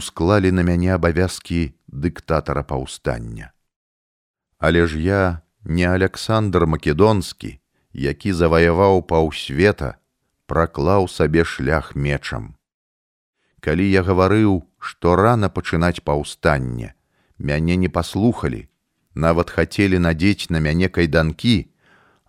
усклалі 0.00 0.52
на 0.60 0.68
мяне 0.70 0.94
абавязкі 1.00 1.60
дыктатара 2.06 2.62
паўстання 2.62 3.50
але 4.58 4.86
ж 4.86 5.04
я 5.08 5.20
не 5.64 5.90
александр 5.96 6.66
македонскі 6.76 7.58
які 7.94 8.32
заваяваў 8.34 9.06
паўсвета, 9.06 9.94
праклаў 10.50 11.06
сабе 11.08 11.46
шлях 11.46 11.94
мечам. 11.94 12.58
Калі 13.62 13.86
я 13.88 14.02
гаварыў, 14.02 14.66
што 14.78 15.14
рана 15.16 15.48
пачынаць 15.48 16.02
паўстанне, 16.04 16.92
мяне 17.38 17.78
не 17.78 17.88
паслухалі, 17.88 18.66
нават 19.14 19.54
хацелі 19.54 20.02
надзець 20.02 20.50
на 20.50 20.60
мяне 20.60 20.90
кайданкі, 20.90 21.70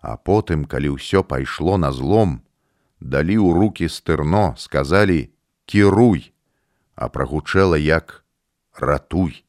а 0.00 0.16
потым, 0.16 0.64
калі 0.64 0.96
ўсё 0.96 1.22
пайшло 1.22 1.76
на 1.76 1.92
злом, 1.92 2.42
далі 3.00 3.36
ў 3.40 3.48
руки 3.54 3.86
стырно, 3.88 4.54
сказалі: 4.58 5.30
кіруй, 5.66 6.32
а 6.94 7.08
прагучэла 7.08 7.76
як 7.76 8.24
ратуй. 8.78 9.44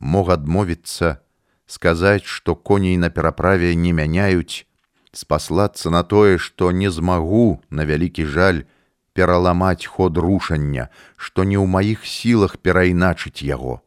Мог 0.00 0.30
адмовіцца, 0.30 1.20
сказаць, 1.66 2.24
што 2.24 2.54
коней 2.54 2.96
на 2.96 3.10
пераправе 3.10 3.74
не 3.74 3.92
мяняюць, 3.92 4.66
спаслацца 5.12 5.90
на 5.90 6.02
тое, 6.02 6.38
што 6.38 6.70
не 6.70 6.90
змагу 6.90 7.60
на 7.70 7.84
вялікі 7.84 8.24
жаль 8.24 8.64
пераламаць 9.12 9.86
ход 9.86 10.18
рушання, 10.18 10.88
што 11.16 11.42
не 11.42 11.58
ў 11.58 11.66
маіх 11.66 12.06
сілах 12.06 12.58
перайначыць 12.62 13.42
яго. 13.42 13.82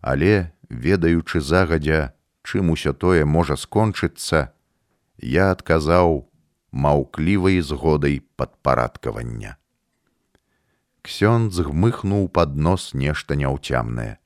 Але, 0.00 0.52
ведаючы 0.70 1.40
загадзя, 1.44 2.14
чым 2.42 2.72
усё 2.72 2.96
тое 2.96 3.28
можа 3.28 3.60
скончыцца, 3.60 4.56
я 5.18 5.50
адказаў 5.52 6.28
маўклівай 6.70 7.60
згодай 7.60 8.20
падпарадкавання. 8.36 9.56
Ксёнд 11.02 11.52
згмыхнуў 11.52 12.28
пад 12.28 12.56
нос 12.56 12.94
нешта 12.94 13.34
няўцямнае. 13.34 14.18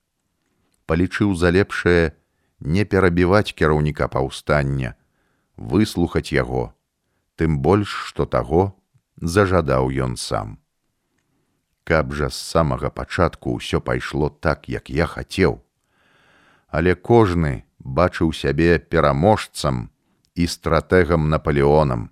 Палічыў 0.86 1.34
за 1.38 1.50
лепшае 1.54 2.12
не 2.60 2.84
перабіваць 2.84 3.54
кіраўніка 3.54 4.08
паўстання, 4.08 4.94
выслухаць 5.56 6.32
яго, 6.32 6.74
тым 7.36 7.58
больш, 7.62 7.88
што 8.10 8.26
таго 8.26 8.74
зажадаў 9.16 9.90
ён 9.94 10.16
сам. 10.16 10.58
Каб 11.84 12.12
жа 12.12 12.28
з 12.28 12.38
самага 12.38 12.90
пачатку 12.90 13.54
ўсё 13.58 13.80
пайшло 13.80 14.28
так, 14.28 14.68
як 14.68 14.90
я 14.90 15.06
хацеў, 15.06 15.62
але 16.68 16.94
кожны 16.94 17.64
бачыў 17.78 18.32
сябе 18.32 18.78
пераможцам 18.78 19.91
і 20.34 20.46
стратэгам 20.46 21.28
наполеонам. 21.28 22.10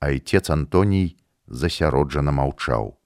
Айцец 0.00 0.50
Антоній 0.50 1.16
засяроджана 1.46 2.32
маўчаў. 2.32 2.96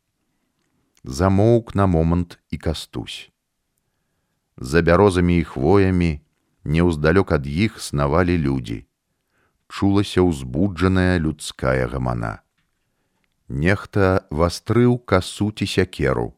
Замоўк 1.05 1.75
на 1.75 1.87
момант 1.87 2.39
і 2.51 2.59
кастусь. 2.59 3.31
За 4.57 4.83
бярозамі 4.83 5.39
і 5.39 5.45
хвоямі 5.45 6.21
неўздалёк 6.65 7.33
ад 7.35 7.47
іх 7.47 7.81
снавалі 7.81 8.39
людзі 8.39 8.89
чулася 9.69 10.25
ўзбуджаная 10.25 11.21
людская 11.21 11.87
гамана. 11.93 12.41
Нехта 13.49 14.25
вастрыў 14.31 14.99
касу 14.99 15.53
ці 15.53 15.69
сякеру, 15.69 16.35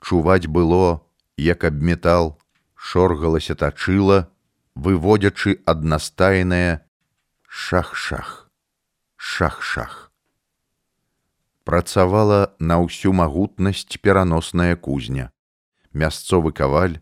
чуваць 0.00 0.46
было, 0.46 1.00
як 1.36 1.64
аб 1.64 1.80
метал, 1.80 2.36
шоргалася 2.76 3.56
тачыла, 3.56 4.28
выводзячы 4.76 5.60
аднастайнае 5.64 6.84
шах-шах, 7.53 8.49
шах-шах. 9.17 10.11
Працавала 11.63 12.55
на 12.59 12.79
ўсю 12.81 13.13
магутнасць 13.13 13.99
пераносная 14.01 14.75
кузня. 14.75 15.29
Мясцовы 15.93 16.51
каваль 16.51 16.97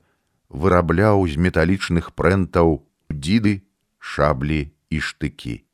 вырабляў 0.50 1.28
з 1.28 1.40
металічных 1.40 2.12
прэнтаў 2.16 2.84
дзіды, 3.12 3.64
шаблі 4.00 4.76
і 4.90 5.00
штыкі 5.00 5.68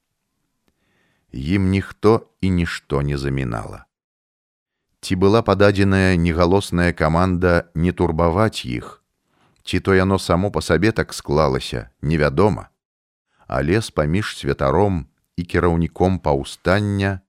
ім 1.33 1.69
ніхто 1.69 2.29
і 2.41 2.49
нішто 2.49 3.01
не 3.01 3.17
замінала. 3.17 3.85
ці 5.03 5.15
была 5.19 5.41
пададзеная 5.43 6.15
негалосная 6.15 6.93
каманда 6.93 7.67
не 7.75 7.91
турбаваць 7.91 8.63
іх, 8.63 9.03
ці 9.63 9.79
то 9.79 9.91
яно 9.93 10.19
само 10.19 10.47
па 10.51 10.61
сабе 10.61 10.91
так 10.91 11.13
склалася, 11.13 11.89
невядома, 12.01 12.69
але 13.47 13.81
з 13.81 13.89
паміж 13.89 14.37
святаром 14.37 15.05
і 15.37 15.43
кіраўніком 15.43 16.19
паўстання 16.19 17.19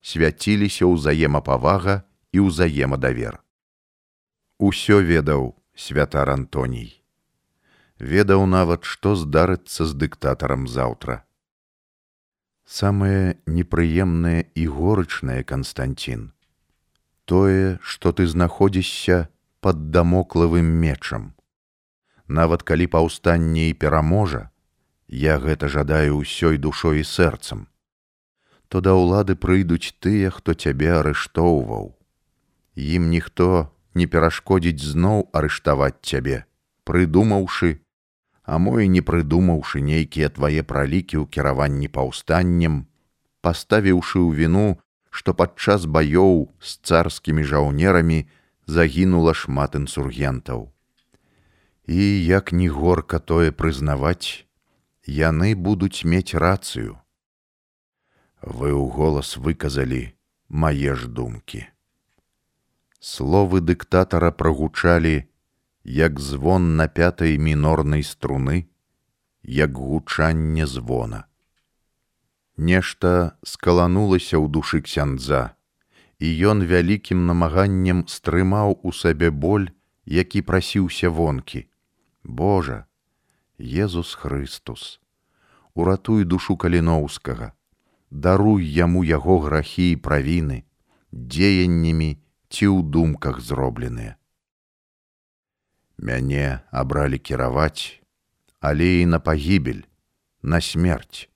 свяціліся 0.00 0.86
ўзаемапавага 0.86 2.02
і 2.32 2.48
ўзаемадавер. 2.48 3.40
Усё 4.58 5.00
ведаў 5.02 5.54
святар 5.74 6.30
Антоній. 6.30 7.00
Ведаў 7.98 8.46
нават, 8.46 8.84
што 8.84 9.14
здарыцца 9.16 9.86
з 9.86 9.94
дыктатарам 9.94 10.66
заўтра. 10.68 11.22
Самае 12.64 13.36
непрыемнае 13.46 14.50
і 14.54 14.66
горычнае 14.66 15.42
Канстанцін. 15.44 16.32
Тое, 17.24 17.78
што 17.80 18.12
ты 18.12 18.26
знаходзішся 18.26 19.28
пад 19.60 19.90
дамоклавым 19.90 20.64
мечам. 20.64 21.32
Нават 22.28 22.62
калі 22.62 22.86
паўстанне 22.88 23.68
і 23.70 23.74
пераможа, 23.74 24.50
я 25.09 25.39
гэта 25.41 25.67
жадаю 25.67 26.21
ўсёй 26.21 26.61
душой 26.61 27.01
і 27.01 27.03
сэрцам, 27.03 27.67
то 28.69 28.81
да 28.81 28.93
ўлады 28.93 29.33
прыйдуць 29.33 29.97
тыя, 29.99 30.29
хто 30.29 30.53
цябе 30.53 30.93
арыштоўваў. 31.01 31.97
Ім 32.77 33.09
ніхто 33.09 33.73
не 33.97 34.05
перашкодзіць 34.05 34.85
зноў 34.85 35.25
арыштаваць 35.33 35.97
цябе, 36.05 36.45
прыдумаўшы, 36.85 37.81
а 38.45 38.61
мо 38.61 38.77
і 38.81 38.87
не 38.87 39.01
прыдумаўшы 39.01 39.81
нейкія 39.81 40.29
твае 40.29 40.61
пралікі 40.61 41.17
ў 41.21 41.25
кіраванні 41.25 41.89
паўстаннем, 41.89 42.85
паставіўшы 43.41 44.21
ў 44.21 44.29
віну, 44.37 44.77
што 45.09 45.33
падчас 45.33 45.89
баёў 45.89 46.53
з 46.61 46.77
царскімі 46.85 47.43
жаўнерамі 47.43 48.29
загінула 48.69 49.33
шмат 49.33 49.73
інсургентаў. 49.73 50.69
І 51.89 52.01
як 52.29 52.53
ні 52.53 52.69
горка 52.69 53.17
тое 53.17 53.49
прызнаваць, 53.49 54.45
яны 55.09 55.55
будуць 55.55 56.05
мець 56.05 56.37
рацыю. 56.37 57.01
Вы 58.41 58.69
ў 58.71 58.85
голас 58.93 59.35
выказалі 59.37 60.13
мае 60.49 60.95
ж 60.95 61.09
думкі. 61.09 61.65
Словы 62.99 63.61
дыктатара 63.61 64.31
прагучалі, 64.31 65.25
як 65.83 66.19
звон 66.19 66.75
на 66.75 66.87
пятай 66.87 67.37
мінорнай 67.37 68.03
струны, 68.03 68.69
як 69.43 69.77
гучанне 69.77 70.67
звона. 70.67 71.25
Нешта 72.57 73.39
скаланулася 73.43 74.35
ў 74.35 74.51
душы 74.51 74.83
ксяндза, 74.83 75.55
і 76.19 76.27
ён 76.51 76.67
вялікім 76.67 77.23
намаганнем 77.25 78.03
стрымаў 78.11 78.75
у 78.83 78.91
сабе 78.91 79.31
боль, 79.31 79.71
які 80.03 80.43
прасіўся 80.43 81.09
вонкі. 81.09 81.65
Божа, 82.23 82.88
Езус 83.59 84.15
Христус, 84.15 85.01
уратуй 85.75 86.23
душу 86.23 86.55
каліноўскага, 86.55 87.51
даруй 88.09 88.63
яму 88.63 89.03
яго 89.03 89.39
грахі 89.43 89.91
і 89.91 89.99
правіны, 89.99 90.63
дзеяннямі 91.11 92.15
ці 92.47 92.65
ў 92.71 92.87
думках 92.87 93.43
зробленыя. 93.43 94.15
Мяне 95.99 96.63
абралі 96.71 97.19
кіраваць, 97.19 97.99
але 98.63 99.03
і 99.03 99.05
на 99.11 99.19
пагібель, 99.19 99.83
на 100.41 100.63
смерць, 100.63 101.27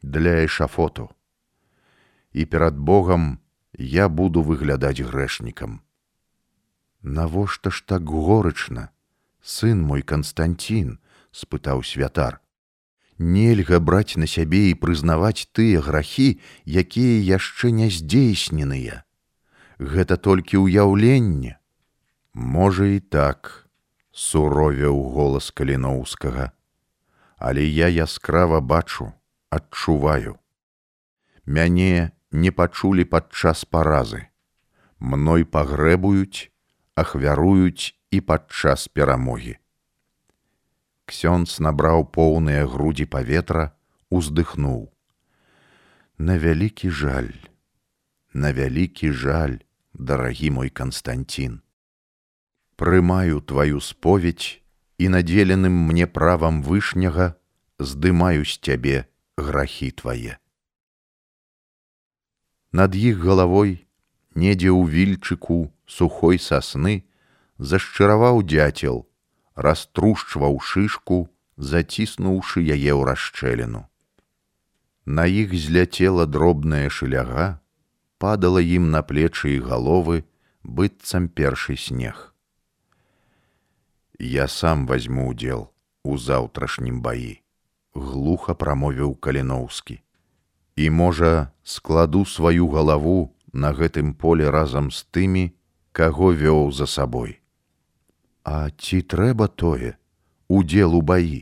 для 0.00 0.40
эшафоту. 0.48 1.12
І 2.32 2.48
перад 2.48 2.80
Богам 2.80 3.40
я 3.76 4.08
буду 4.08 4.40
выглядаць 4.40 5.04
грэшнікам. 5.04 5.84
Навошта 7.04 7.68
ж 7.68 7.84
так 7.84 8.08
горычна, 8.08 8.88
сын 9.44 9.84
мой 9.84 10.00
Канстантін, 10.00 10.96
спытаў 11.36 11.84
святар. 11.84 12.40
Нельга 13.18 13.80
браць 13.80 14.16
на 14.20 14.26
сябе 14.28 14.62
і 14.70 14.78
прызнаваць 14.80 15.48
тыя 15.56 15.80
грахі, 15.84 16.40
якія 16.64 17.20
яшчэ 17.36 17.72
не 17.72 17.88
здзейсненыя. 17.92 19.04
Гэта 19.78 20.16
толькі 20.16 20.64
ўяўленне. 20.64 21.56
Можа 22.32 22.88
і 22.96 23.00
так 23.00 23.68
суровеў 24.12 25.00
голас 25.16 25.48
каліноўскага, 25.52 26.52
але 27.36 27.64
я 27.64 27.88
яскрава 27.88 28.60
бачу, 28.60 29.12
адчуваю. 29.48 30.36
Мяне 31.44 32.12
не 32.32 32.50
пачулі 32.52 33.04
падчас 33.04 33.64
паразы. 33.64 34.28
Мной 34.98 35.44
пагрэбуюць, 35.44 36.48
ахвяруюць 36.96 37.92
і 38.10 38.20
падчас 38.20 38.88
перамогі. 38.88 39.56
Ксёнц 41.05 41.59
набраў 41.59 42.05
поўныя 42.05 42.67
грудзі 42.67 43.05
паветра, 43.05 43.71
уздыхнуў. 44.09 44.91
На 46.17 46.37
вялікі 46.37 46.89
жаль, 46.89 47.33
на 48.33 48.53
вялікі 48.53 49.11
жаль, 49.11 49.59
дарагі 49.93 50.55
мой 50.59 50.69
Канстантін 50.69 51.61
прымаю 52.81 53.41
твою 53.41 53.79
споведь 53.79 54.57
і 54.97 55.09
надзеленым 55.13 55.73
мне 55.85 56.07
правам 56.09 56.63
вышняга 56.65 57.37
здымаю 57.77 58.41
з 58.41 58.57
цябе 58.57 59.05
грахі 59.37 59.89
твае. 60.01 60.41
Над 62.73 62.97
іх 62.97 63.21
галавой, 63.21 63.85
недзе 64.33 64.73
ў 64.73 64.81
вільчыку 64.89 65.69
сухой 65.85 66.41
сасны 66.41 67.05
зашчыраваў 67.61 68.41
дзяцел, 68.49 69.05
раструшчваў 69.55 70.59
шышку, 70.59 71.29
заціснуўшы 71.57 72.65
яе 72.65 72.91
ў 72.95 73.01
расчэліну. 73.11 73.85
На 75.05 75.25
іх 75.25 75.53
зляцела 75.53 76.25
дробная 76.25 76.89
шыляга, 76.89 77.61
падала 78.21 78.61
ім 78.61 78.91
на 78.93 79.01
плечы 79.01 79.55
і 79.57 79.63
галовы 79.65 80.23
быццам 80.63 81.27
першы 81.27 81.75
снег 81.75 82.31
я 84.21 84.47
сам 84.47 84.85
возьму 84.85 85.27
удзел 85.29 85.63
у 86.03 86.17
заўтрашнім 86.17 87.01
баі 87.01 87.31
глуха 87.97 88.53
прамовіў 88.63 89.15
каліноўскі 89.27 89.97
і 90.83 90.89
можа 90.97 91.31
складу 91.75 92.21
сваю 92.33 92.67
галаву 92.75 93.33
на 93.65 93.73
гэтым 93.79 94.13
поле 94.13 94.53
разам 94.57 94.91
з 94.97 95.01
тымі 95.17 95.45
каго 95.91 96.29
вёў 96.43 96.69
за 96.81 96.85
сабой 96.85 97.33
А 98.46 98.70
ці 98.70 99.02
трэба 99.14 99.48
тое 99.62 99.94
удзел 100.48 100.94
у 100.98 101.02
баі 101.12 101.40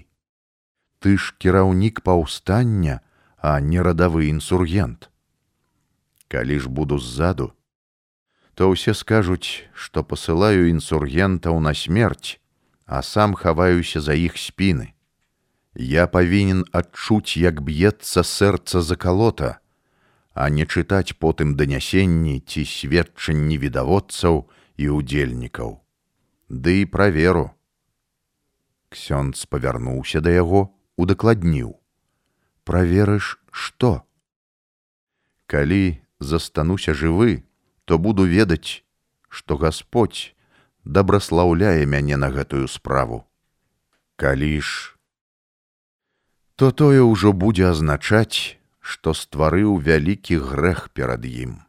ты 1.05 1.17
ж 1.21 1.37
кіраўнік 1.39 2.01
паўстання 2.09 3.01
а 3.39 3.61
не 3.61 3.85
радавы 3.89 4.31
інсургент 4.33 5.11
калі 6.33 6.57
ж 6.65 6.73
буду 6.81 6.99
ззаду 7.09 7.53
то 8.55 8.73
ўсе 8.73 8.95
скажуць 8.95 9.69
што 9.75 10.07
пасылаю 10.15 10.73
інсургентаў 10.73 11.61
на 11.61 11.77
смерць 11.77 12.41
а 12.87 13.03
сам 13.03 13.35
хаваюся 13.35 14.01
за 14.01 14.15
іх 14.15 14.37
спіны. 14.37 14.93
Я 15.75 16.07
павінен 16.07 16.65
адчуць, 16.73 17.37
як 17.37 17.63
б'ецца 17.63 18.23
сэрца 18.23 18.83
закалота, 18.83 19.59
а 20.35 20.49
не 20.51 20.67
чытаць 20.67 21.17
потым 21.19 21.57
данясенні 21.57 22.41
ці 22.41 22.65
сведчанні 22.65 23.59
відаводцаў 23.59 24.47
і 24.77 24.89
удзельнікаў. 24.89 25.84
Ды 26.49 26.83
і 26.83 26.85
праверу. 26.85 27.51
Ксёнц 28.93 29.49
павярнуўся 29.49 30.21
да 30.21 30.31
яго, 30.31 30.71
удакладніў: 30.97 31.81
«Праверыш, 32.69 33.41
што? 33.51 34.05
Калі 35.47 36.01
застануся 36.21 36.95
жывы, 36.95 37.45
то 37.85 37.99
буду 37.99 38.25
ведаць, 38.25 38.85
што 39.29 39.57
Господь 39.57 40.37
дабраслаўляе 40.85 41.87
мяне 41.87 42.17
на 42.17 42.31
гэтую 42.31 42.69
справу. 42.69 43.25
Калі 44.17 44.61
ж, 44.61 44.95
то 46.57 46.71
тое 46.71 47.03
ўжо 47.03 47.33
будзе 47.33 47.73
азначаць, 47.73 48.61
што 48.79 49.17
стварыў 49.17 49.81
вялікі 49.81 50.39
грэх 50.39 50.93
перад 50.93 51.25
ім. 51.25 51.65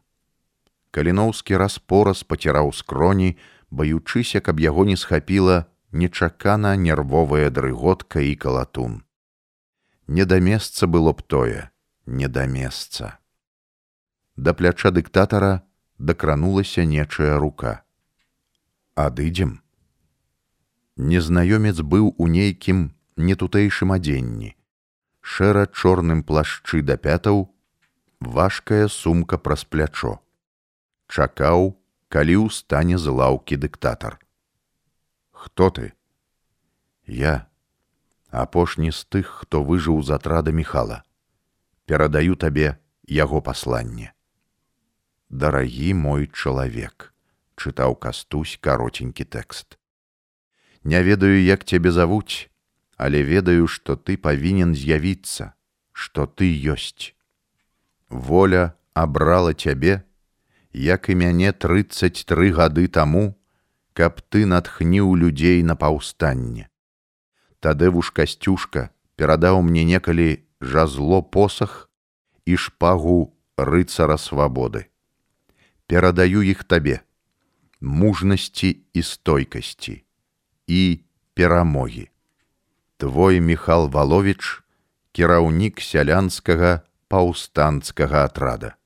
Каліноўскі 0.92 1.56
распораз 1.56 2.22
паціраў 2.22 2.72
скроні, 2.72 3.36
баючыся, 3.70 4.40
каб 4.40 4.60
яго 4.60 4.84
не 4.84 4.96
схапіла 4.96 5.66
нечакана 5.92 6.76
нервовая 6.76 7.50
дрыготка 7.50 8.20
і 8.20 8.34
калатун. 8.34 9.02
Не 10.06 10.24
да 10.24 10.40
месца 10.40 10.86
было 10.86 11.12
б 11.12 11.22
тое, 11.22 11.70
не 12.06 12.28
да 12.28 12.46
месца. 12.46 13.18
Да 14.36 14.54
пляча 14.54 14.90
дыктатара 14.90 15.62
дакранулася 15.98 16.84
нечая 16.84 17.38
рука 17.38 17.82
адыдзем. 18.96 19.60
Незнаёмец 20.96 21.84
быў 21.84 22.14
у 22.16 22.26
нейкім 22.32 22.96
нетутэйшым 23.20 23.92
адзенні. 23.92 24.56
Шэра 25.20 25.66
чорным 25.68 26.22
плашчы 26.24 26.80
да 26.80 26.96
пятаў, 26.96 27.52
важкая 28.20 28.88
сумка 28.88 29.36
праз 29.36 29.64
плячо. 29.68 30.16
Чакаў, 31.12 31.76
калі 32.15 32.47
ўстане 32.47 32.97
з 32.97 33.07
лаўкі 33.07 33.55
дыктатар. 33.55 34.19
Хто 35.31 35.69
ты? 35.69 35.93
Я 37.05 37.47
апошні 38.31 38.91
з 38.91 39.03
тых, 39.05 39.43
хто 39.43 39.63
выжыў 39.63 40.01
з 40.03 40.15
атрада 40.15 40.51
Михала. 40.51 41.03
Перадаю 41.85 42.35
табе 42.35 42.79
яго 43.07 43.41
пасланне. 43.41 44.13
Дарагі 45.29 45.93
мой 45.95 46.27
чалавек, 46.27 47.11
чытаў 47.55 47.95
кастусь 47.95 48.57
каротенькі 48.61 49.23
тэкст. 49.23 49.79
Не 50.83 51.03
ведаю, 51.03 51.39
як 51.43 51.63
цябе 51.63 51.91
завуць, 51.91 52.49
але 52.97 53.23
ведаю, 53.23 53.67
што 53.67 53.95
ты 53.95 54.17
павінен 54.17 54.75
з'явіцца, 54.75 55.53
што 55.91 56.25
ты 56.25 56.51
ёсць. 56.51 57.13
Воля 58.09 58.75
абрала 58.93 59.53
цябе, 59.53 60.03
як 60.75 61.09
і 61.09 61.15
мяне 61.15 61.51
33 61.51 62.51
гады 62.51 62.87
таму, 62.87 63.35
каб 63.93 64.21
ты 64.29 64.45
натхніў 64.45 65.15
людзей 65.15 65.63
на 65.63 65.75
паўстанне. 65.75 66.69
Тадевуш 67.59 68.11
касцюшка 68.11 68.89
перадаў 69.15 69.61
мне 69.61 69.83
некалі 69.83 70.43
жазло 70.61 71.21
посах 71.21 71.89
і 72.45 72.55
шпагу 72.55 73.35
рыцара 73.57 74.17
свабоды. 74.17 74.87
Перадаю 75.85 76.41
іх 76.41 76.63
табе, 76.63 77.01
мужнасці 77.81 78.79
і 78.93 79.01
стойкасці 79.01 80.03
і 80.67 80.81
перамогі. 81.33 82.09
Твой 82.97 83.41
Михал 83.41 83.89
Валович, 83.89 84.63
кіраўнік 85.11 85.81
сялянскага 85.81 86.85
паўстанцкага 87.09 88.23
атрада. 88.29 88.77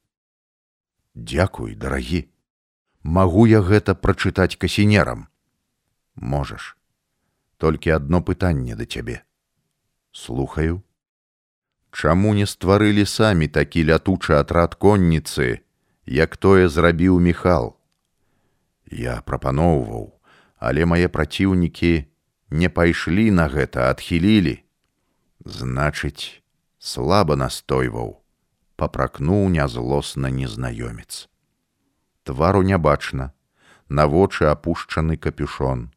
Дякуй, 1.15 1.75
дарагі. 1.75 2.27
Магу 3.03 3.45
я 3.47 3.61
гэта 3.61 3.95
прачытаць 3.95 4.57
касінерам. 4.57 5.27
Можаш. 6.15 6.75
Толькі 7.57 7.95
адно 7.95 8.21
пытанне 8.21 8.75
да 8.75 8.85
цябе. 8.85 9.23
Слухаю. 10.11 10.83
Чаму 11.91 12.33
не 12.33 12.43
стварылі 12.43 13.05
самі 13.05 13.47
такі 13.47 13.85
лятучы 13.87 14.35
атрад 14.35 14.75
конніцы, 14.75 15.63
як 16.05 16.35
тое 16.35 16.67
зрабіў 16.67 17.19
Михал? 17.19 17.79
Я 18.91 19.21
прапаноўваў, 19.21 20.11
але 20.59 20.83
мае 20.85 21.07
праціўнікі 21.07 21.93
не 22.49 22.69
пайшлі 22.69 23.31
на 23.31 23.47
гэта, 23.47 23.87
адхілілі. 23.95 24.59
Значыць, 25.45 26.43
слаба 26.79 27.39
настойваў, 27.39 28.18
Папракнуў 28.80 29.50
нязлосна 29.58 30.32
незнаёмец 30.40 31.26
твару 32.30 32.62
не 32.62 32.78
бачна, 32.78 33.32
на 33.88 34.06
вочы 34.06 34.46
апушчаны 34.46 35.16
капюшон. 35.16 35.90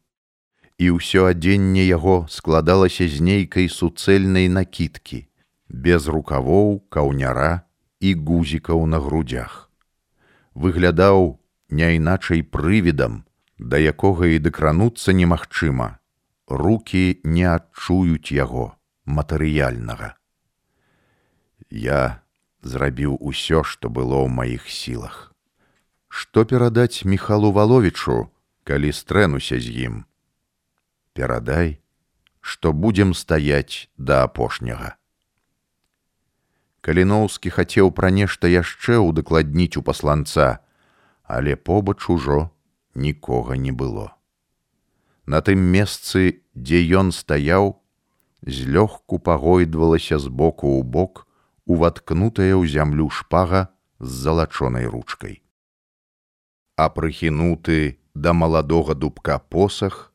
І 0.78 0.90
ўсё 0.98 1.30
адзенне 1.30 1.86
яго 1.86 2.26
складалася 2.26 3.06
з 3.06 3.22
нейкай 3.22 3.70
суцэльнай 3.70 4.50
накідкі, 4.50 5.30
без 5.68 6.10
рукавоў, 6.10 6.82
каўняра 6.90 7.62
і 8.00 8.14
гузікаў 8.18 8.82
на 8.90 8.98
грудях. 8.98 9.70
Выглядаў 10.54 11.38
не 11.70 11.94
іначай 11.96 12.42
прывідам, 12.42 13.22
да 13.58 13.78
якога 13.78 14.26
і 14.34 14.42
дакрануцца 14.42 15.14
немагчыма. 15.14 16.02
Рукі 16.50 17.22
не 17.22 17.46
адчуюць 17.46 18.34
яго 18.34 18.74
матэрыяльнага. 19.06 20.18
Я 21.70 22.23
зрабіў 22.63 23.17
усё, 23.19 23.63
што 23.63 23.89
было 23.89 24.23
ў 24.25 24.29
маіх 24.29 24.69
сілах 24.69 25.29
што 26.09 26.43
перадаць 26.51 27.05
михалу 27.05 27.51
валовічу 27.53 28.17
калі 28.69 28.89
стрэнуся 28.99 29.59
з 29.61 29.73
ім 29.87 29.99
перадай 31.13 31.77
што 32.41 32.73
будзем 32.73 33.13
стаяць 33.13 33.89
да 34.09 34.23
апошняга 34.25 34.95
каліноўскі 36.81 37.53
хацеў 37.53 37.93
пра 38.01 38.09
нешта 38.09 38.49
яшчэ 38.49 38.97
ўдакладніць 39.05 39.77
у 39.77 39.85
пасланца 39.85 40.49
але 41.37 41.55
побач 41.55 42.01
ужо 42.09 42.41
нікога 43.07 43.61
не 43.67 43.71
было 43.71 44.09
на 45.29 45.45
тым 45.45 45.61
месцы 45.77 46.41
дзе 46.57 46.81
ён 47.03 47.13
стаяў 47.13 47.73
злёгку 48.41 49.21
пагойдвалася 49.29 50.17
з 50.17 50.33
боку 50.41 50.73
ў 50.73 50.83
бок 50.83 51.22
уваткнутая 51.66 52.52
ў 52.56 52.68
зямлю 52.68 53.08
шпага 53.10 53.68
з 54.00 54.12
залачонай 54.26 54.86
ручкай 54.86 55.44
а 56.76 56.90
прыхінуты 56.90 57.98
да 58.14 58.32
маладога 58.32 58.94
дубка 58.94 59.38
посах 59.38 60.12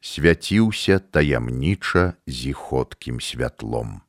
свяціўся 0.00 0.98
таямніча 0.98 2.14
зіходкім 2.26 3.20
святлом. 3.20 4.02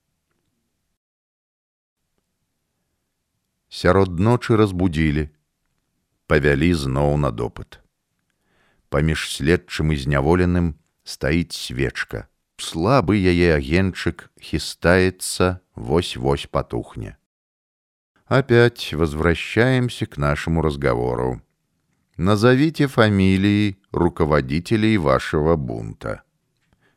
Сярод 3.69 4.19
ночы 4.19 4.57
разбудзілі, 4.59 5.29
павялі 6.27 6.73
зноў 6.73 7.15
на 7.17 7.31
допыт. 7.31 7.79
Паміж 8.91 9.29
следчым 9.31 9.95
і 9.95 9.97
зняволеным 9.97 10.75
стаіць 11.07 11.55
свечка. 11.55 12.27
Слабы 12.60 13.16
яе 13.16 13.54
агенчык 13.54 14.30
хістаецца, 14.40 15.60
вось-вось 15.74 16.46
потухне. 16.46 17.16
Опять 18.26 18.92
возвращаемся 18.92 20.06
к 20.06 20.16
нашему 20.16 20.62
разговору. 20.62 21.42
Назовите 22.16 22.86
фамилии 22.86 23.78
руководителей 23.92 24.96
вашего 24.96 25.56
бунта. 25.56 26.22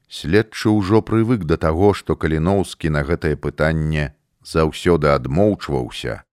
Следчы 0.09 0.69
ўжо 0.69 1.03
прывык 1.03 1.43
да 1.45 1.57
таго, 1.57 1.93
што 1.93 2.15
Каліноўскі 2.15 2.89
на 2.89 3.03
гэтае 3.03 3.35
пытанне 3.37 4.15
заўсёды 4.41 5.13
адмоўчваўся, 5.13 6.23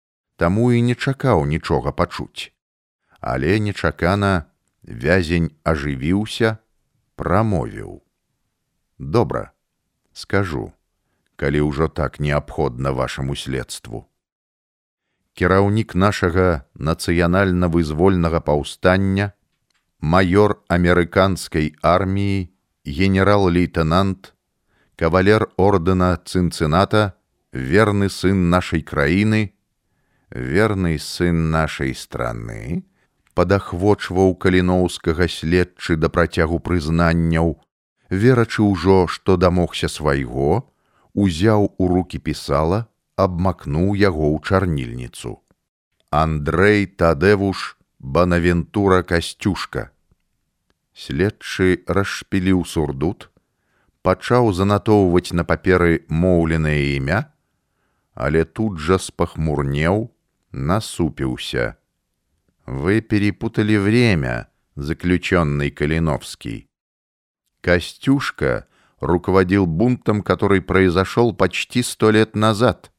таму 0.40 0.70
і 0.72 0.80
не 0.80 0.94
чакаў 0.94 1.44
нічога 1.44 1.92
пачуць. 1.92 2.52
Але 3.20 3.60
нечакана 3.60 4.46
вязень 4.82 5.50
ажывіўся, 5.64 6.56
прамовіў: « 7.16 8.09
Добра, 9.00 9.52
скажу, 10.12 10.72
калі 11.36 11.60
ўжо 11.68 11.88
так 11.88 12.20
неабходна 12.20 12.92
вашаму 12.92 13.36
следству 13.36 14.06
кіраўнік 15.36 15.92
нашага 15.94 16.64
нацыянальна-вызвольнага 16.80 18.40
паўстання, 18.40 19.36
маёр 20.00 20.56
амерыканскай 20.72 21.76
арміі, 21.84 22.48
генерал-лейтенант, 22.88 24.32
кавалер 24.96 25.48
ордэна 25.60 26.16
цынцыната, 26.24 27.20
верны 27.52 28.08
сын 28.08 28.48
нашай 28.48 28.80
краіны, 28.80 29.52
верны 30.32 30.96
сын 30.96 31.50
нашай 31.52 31.92
страны, 31.92 32.88
падахвочваў 33.36 34.32
каліноўскага 34.40 35.28
следчы 35.28 36.00
да 36.00 36.08
працягу 36.08 36.64
прызнанняў, 36.64 37.60
верачы 38.10 38.62
ўжо, 38.62 39.06
што 39.06 39.36
дамогся 39.36 39.88
свайго, 39.88 40.68
узяў 41.14 41.72
у 41.78 41.88
руки 41.88 42.18
пісала, 42.18 42.86
абмакнуў 43.16 43.96
яго 43.96 44.30
ў 44.34 44.42
чарнільніцу. 44.44 45.40
Андрэй 46.10 46.86
Тадэвуш 46.86 47.76
Банавентура 47.98 49.02
касцюшка. 49.02 49.90
Следчы 50.92 51.82
расшпіліў 51.88 52.64
сурдут, 52.64 53.30
пачаў 54.06 54.52
занатоўваць 54.52 55.32
на 55.32 55.44
паперы 55.44 56.04
моўленае 56.08 56.96
імя, 56.96 57.32
але 58.14 58.44
тут 58.44 58.78
жа 58.78 59.00
спахмурнеў, 59.02 60.12
насупіўся. 60.52 61.76
Вы 62.66 63.00
перепутали 63.00 63.76
время, 63.76 64.48
заключенный 64.76 65.70
Калиновский. 65.70 66.68
Костюшка 67.60 68.66
руководил 69.00 69.66
бунтом, 69.66 70.22
который 70.22 70.60
произошел 70.60 71.34
почти 71.34 71.82
сто 71.82 72.10
лет 72.10 72.36
назад 72.36 72.90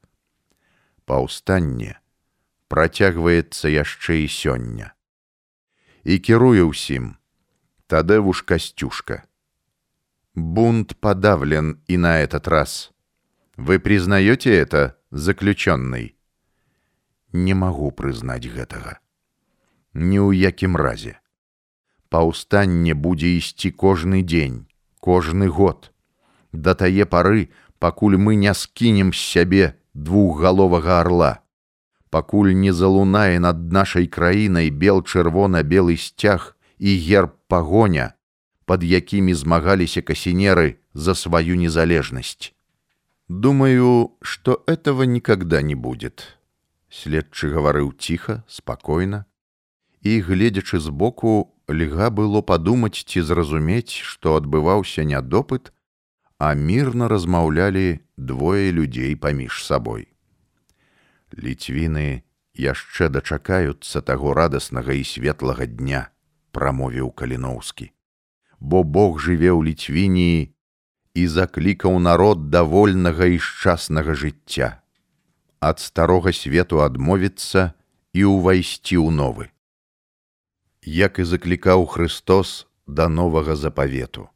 паўстанне 1.08 1.96
працягваецца 2.68 3.72
яшчэ 3.72 4.20
і 4.24 4.28
сёння. 4.28 4.92
І 6.04 6.20
кіруе 6.20 6.68
ўсім 6.68 7.16
тадэвуш 7.88 8.44
касцюшка. 8.44 9.24
Бунт 10.36 10.94
подавлен 11.00 11.80
и 11.88 11.96
на 11.96 12.20
этот 12.20 12.46
раз. 12.52 12.92
Вы 13.56 13.80
признаете 13.80 14.52
это, 14.54 15.00
заключенный? 15.10 16.14
Не 17.32 17.54
могу 17.56 17.90
прызнаць 17.90 18.44
гэтага. 18.44 19.00
Ні 19.96 20.20
ў 20.20 20.36
якім 20.52 20.76
разе. 20.76 21.16
Паўстанне 22.12 22.94
будзе 22.94 23.34
ісці 23.38 23.70
кожны 23.70 24.22
дзень, 24.22 24.66
кожны 25.00 25.48
год. 25.48 25.92
Да 26.52 26.74
тае 26.74 27.04
пары, 27.04 27.50
пакуль 27.78 28.16
мы 28.16 28.36
не 28.36 28.54
скінем 28.54 29.12
з 29.12 29.20
сябе 29.20 29.74
двухгаловага 29.92 31.00
орла. 31.00 31.42
пакуль 32.10 32.54
не 32.54 32.72
залунае 32.72 33.38
над 33.38 33.72
нашай 33.72 34.06
краінай 34.06 34.70
бел 34.70 35.02
чырвона-белы 35.02 35.96
сцяг 35.96 36.56
і 36.78 36.96
герб 36.98 37.36
пагоня, 37.48 38.14
пад 38.64 38.84
якімі 38.84 39.34
змагаліся 39.34 40.02
касінеры 40.02 40.80
за 40.94 41.14
сваю 41.14 41.56
незалежнасць. 41.56 42.52
Думаю, 43.28 44.16
что 44.22 44.64
этого 44.66 45.02
никогда 45.02 45.60
не 45.62 45.74
будет. 45.74 46.38
Следчы 46.88 47.52
гаварыў 47.52 47.92
ціха, 47.92 48.42
спакойна, 48.48 49.26
і, 50.00 50.20
гледзячы 50.24 50.80
збоку, 50.80 51.51
льга 51.68 52.10
было 52.10 52.40
падумаць 52.42 53.04
ці 53.04 53.22
зразумець, 53.22 53.92
што 54.10 54.36
адбываўся 54.40 55.04
не 55.04 55.20
допыт, 55.20 55.72
а 56.38 56.54
мірна 56.54 57.08
размаўлялі 57.08 58.00
двое 58.16 58.70
людзей 58.70 59.16
паміж 59.16 59.64
сабой. 59.66 60.08
Ліцвіны 61.34 62.22
яшчэ 62.54 63.08
дачакаюцца 63.08 64.00
таго 64.02 64.34
радаснага 64.34 64.94
і 64.94 65.04
светлага 65.04 65.66
дня, 65.66 66.08
прамовіў 66.52 67.10
каліноўскі. 67.10 67.90
Бо 68.58 68.82
Бог 68.82 69.18
жыве 69.22 69.50
ў 69.54 69.70
ліцвініі 69.70 70.54
і 71.14 71.26
заклікаў 71.26 71.98
народ 71.98 72.50
да 72.50 72.62
вольнага 72.62 73.26
і 73.26 73.38
шчаснага 73.38 74.14
жыцця. 74.14 74.82
Ад 75.60 75.82
старога 75.82 76.32
свету 76.32 76.82
адмовіцца 76.86 77.74
і 78.14 78.24
ўвайсці 78.30 78.98
ў 78.98 79.10
новы. 79.10 79.50
Як 80.85 81.19
і 81.19 81.23
заклікаў 81.23 81.85
Христос 81.87 82.67
да 82.87 83.07
новага 83.07 83.55
запавету. 83.55 84.27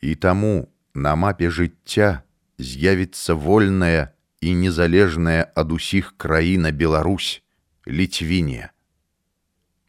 І 0.00 0.14
таму 0.14 0.70
на 0.94 1.14
мапе 1.18 1.50
жыцця 1.50 2.22
з'явіцца 2.58 3.34
вольная 3.34 4.14
і 4.40 4.54
незалежная 4.54 5.50
ад 5.54 5.72
усіх 5.72 6.14
краіна 6.16 6.70
Беларусь, 6.70 7.42
ліцвіне. 7.86 8.70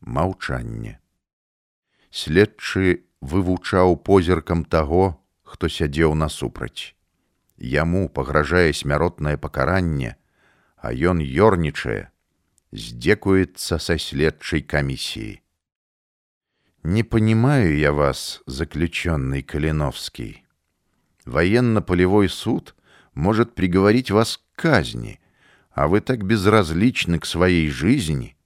Маўчанне. 0.02 0.98
Следчы 2.10 3.06
вывучаў 3.22 3.98
позіркам 4.02 4.66
таго, 4.66 5.22
хто 5.44 5.70
сядзеў 5.70 6.16
насупраць. 6.18 6.98
Яму 7.58 8.10
пагражае 8.10 8.74
смяротнае 8.74 9.38
пакаранне, 9.38 10.16
а 10.82 10.90
ён 10.94 11.22
ёрнічае, 11.22 12.10
здзекуецца 12.74 13.78
са 13.78 14.00
следчай 14.02 14.66
камісіі. 14.66 15.44
Не 16.83 17.03
понимаю 17.03 17.77
я 17.79 17.93
вас, 17.93 18.43
заключенный 18.47 19.43
Калиновский. 19.43 20.45
Военно-полевой 21.25 22.29
суд 22.29 22.75
может 23.15 23.55
приговорить 23.55 24.11
вас 24.11 24.37
к 24.37 24.61
казни, 24.61 25.21
а 25.71 25.89
вы 25.89 26.01
так 26.01 26.25
безразличны 26.25 27.19
к 27.19 27.27
своей 27.27 27.71
жизни. 27.71 28.37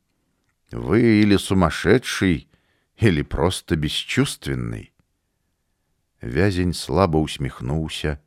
Вы 0.71 1.21
или 1.23 1.37
сумасшедший, 1.37 2.49
или 2.97 3.23
просто 3.23 3.77
бесчувственный. 3.77 4.93
Вязень 6.21 6.75
слабо 6.75 7.19
усміхнуўся, 7.19 8.21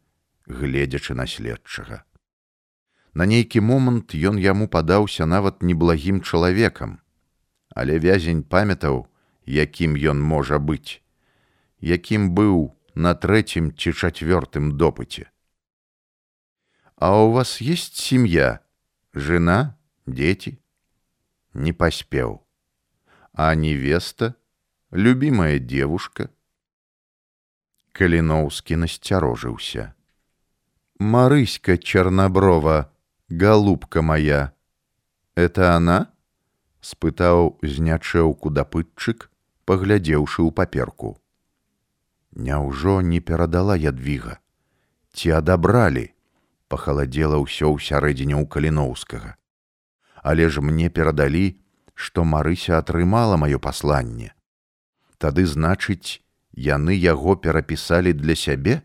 гледзячы 0.45 1.13
на 1.13 1.27
следчага. 1.27 2.03
На 3.13 3.25
нейкі 3.25 3.59
момант 3.59 4.15
ён 4.15 4.39
яму 4.39 4.67
падаўся 4.67 5.25
нават 5.25 5.63
неблагім 5.63 6.21
чалавекам, 6.21 6.99
але 7.75 7.99
вязень 7.99 8.43
памятаў, 8.43 9.07
якім 9.45 9.95
ён 9.95 10.21
можа 10.21 10.59
быць, 10.59 11.01
якім 11.79 12.31
быў 12.37 12.71
на 12.95 13.13
трэцім 13.15 13.71
ці 13.75 13.93
чацвёртым 13.93 14.77
допыце. 14.77 15.31
А 16.95 17.17
у 17.17 17.31
вас 17.31 17.61
есть 17.61 17.97
семья, 17.97 18.61
жена, 19.13 19.77
дети? 20.05 20.59
Не 21.53 21.73
поспел. 21.73 22.45
А 23.33 23.55
невеста, 23.55 24.35
любимая 24.91 25.57
девушка? 25.57 26.29
Калиновский 27.91 28.75
насторожился. 28.75 29.95
Марыська 30.99 31.77
Черноброва, 31.77 32.93
голубка 33.29 34.01
моя. 34.01 34.53
Это 35.35 35.75
она? 35.75 36.13
Спытаў 36.81 37.59
знячэўку 37.61 38.49
дапытчык, 38.49 39.29
паглядзеўшы 39.65 40.41
ў 40.43 40.51
паперку. 40.51 41.17
Няўжо 42.31 43.01
не 43.01 43.19
перадала 43.19 43.75
ядвіга, 43.75 44.39
ці 45.13 45.37
адабралі, 45.39 46.11
пахаладзела 46.71 47.39
ўсё 47.43 47.71
ўсярэдзіне 47.75 48.35
ў 48.39 48.45
каліноўскага. 48.47 49.35
Але 50.23 50.47
ж 50.49 50.61
мне 50.61 50.89
перадалі, 50.89 51.59
што 51.93 52.23
Марыся 52.23 52.77
атрымала 52.79 53.35
маё 53.37 53.59
пасланне. 53.59 54.31
Тады 55.17 55.45
значыць, 55.45 56.21
яны 56.55 56.95
яго 56.95 57.35
перапісалі 57.35 58.13
для 58.13 58.35
сябе? 58.35 58.81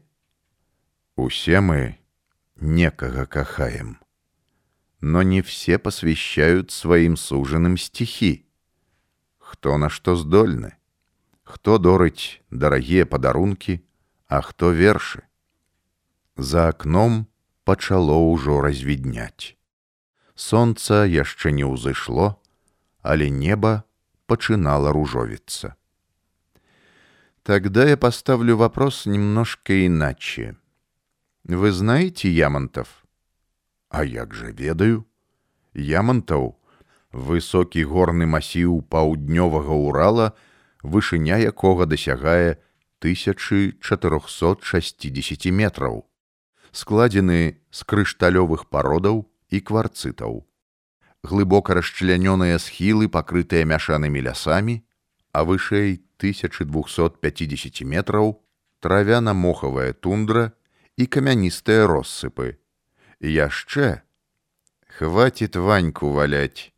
Усе 1.17 1.61
мы 1.61 1.99
некага 2.57 3.27
кахаем. 3.27 3.99
Но 5.01 5.23
не 5.23 5.41
все 5.43 5.79
посвящают 5.79 6.71
своим 6.71 7.17
сужаным 7.17 7.77
стихи. 7.77 8.47
Хто 9.51 9.79
на 9.79 9.89
што 9.89 10.17
здольны? 10.17 10.77
Хто 11.43 11.79
дорыць 11.79 12.43
дарагія 12.51 13.07
падарункі, 13.07 13.81
а 14.27 14.43
хто 14.43 14.71
вершы. 14.71 15.23
За 16.37 16.69
акном 16.69 17.27
пачало 17.65 18.19
ўжо 18.33 18.61
развідняць. 18.61 19.55
Сонца 20.35 21.07
яшчэ 21.07 21.55
не 21.55 21.65
ўзышло, 21.65 22.37
але 23.01 23.31
неба 23.31 23.87
пачынала 24.27 24.93
ружовіцца. 24.93 25.75
Тогда 27.43 27.87
я 27.87 27.97
поставлю 27.97 28.57
вопрос 28.57 29.07
немножко 29.07 29.87
иначе. 29.87 30.57
Вы 31.45 31.71
знаете 31.71 32.29
Ямонтов? 32.29 33.07
А 33.89 34.05
як 34.05 34.35
же 34.35 34.51
ведаю? 34.51 35.07
Ямонтаў 35.73 36.59
высокі 37.12 37.84
горны 37.84 38.26
масіў 38.26 38.82
паўднёвага 38.89 39.76
Урала, 39.76 40.34
вышыня 40.84 41.38
якога 41.38 41.86
дасягае 41.86 42.58
1460 43.02 45.52
метраў 45.52 46.06
складзены 46.71 47.60
з 47.71 47.84
крышталёвых 47.84 48.67
пародаў 48.71 49.28
і 49.52 49.60
кварцытаў. 49.60 50.47
Глыбока 51.24 51.76
расчлянёныя 51.78 52.58
схілы, 52.58 53.12
пакрытыя 53.12 53.67
мяшанымі 53.67 54.24
лясамі, 54.26 54.82
а 55.32 55.43
вышэй 55.43 56.02
1250 56.17 57.86
метраў 57.86 58.41
травяна-мохавая 58.82 59.93
тундра 59.93 60.54
і 60.97 61.06
камяністыя 61.06 61.86
россыпы. 61.86 62.58
Яшчэ 63.21 64.02
хваціт 64.97 65.56
ваньку 65.56 66.10
валяць. 66.10 66.71